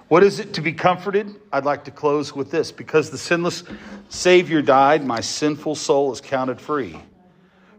[0.08, 1.36] What is it to be comforted?
[1.54, 2.72] I'd like to close with this.
[2.72, 3.64] Because the sinless
[4.10, 7.00] Savior died, my sinful soul is counted free.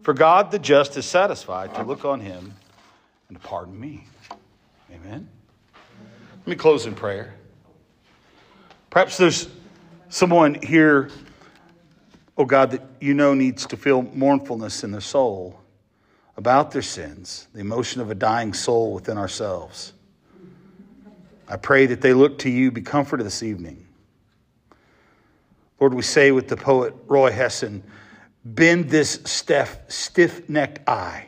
[0.03, 2.55] For God the just is satisfied to look on him
[3.27, 4.05] and to pardon me.
[4.93, 5.29] Amen.
[6.49, 7.35] Let me close in prayer.
[8.89, 9.49] Perhaps there's
[10.09, 11.11] someone here,
[12.39, 15.61] oh God, that you know needs to feel mournfulness in their soul
[16.39, 19.93] about their sins, the emotion of a dying soul within ourselves.
[21.47, 23.87] I pray that they look to you, be comforted this evening.
[25.79, 27.83] Lord, we say with the poet Roy Hession,
[28.43, 31.27] bend this stiff necked I.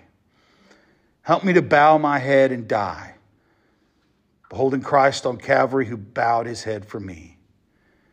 [1.20, 3.16] Help me to bow my head and die
[4.50, 7.38] beholding Christ on Calvary who bowed his head for me.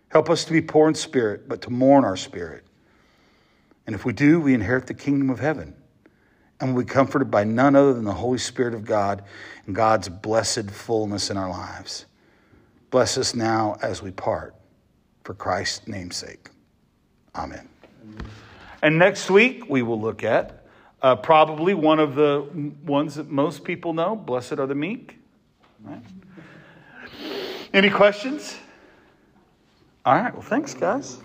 [0.07, 2.63] Help us to be poor in spirit, but to mourn our spirit.
[3.85, 5.75] And if we do, we inherit the kingdom of heaven
[6.59, 9.23] and we'll be comforted by none other than the Holy Spirit of God
[9.65, 12.05] and God's blessed fullness in our lives.
[12.89, 14.55] Bless us now as we part
[15.23, 16.49] for Christ's name'sake.
[17.35, 17.67] Amen.
[18.81, 20.65] And next week, we will look at
[21.01, 22.47] uh, probably one of the
[22.85, 25.17] ones that most people know Blessed are the meek.
[25.83, 26.01] Right?
[27.77, 28.57] Any questions?
[30.03, 30.33] All right.
[30.33, 31.19] Well, thanks, guys.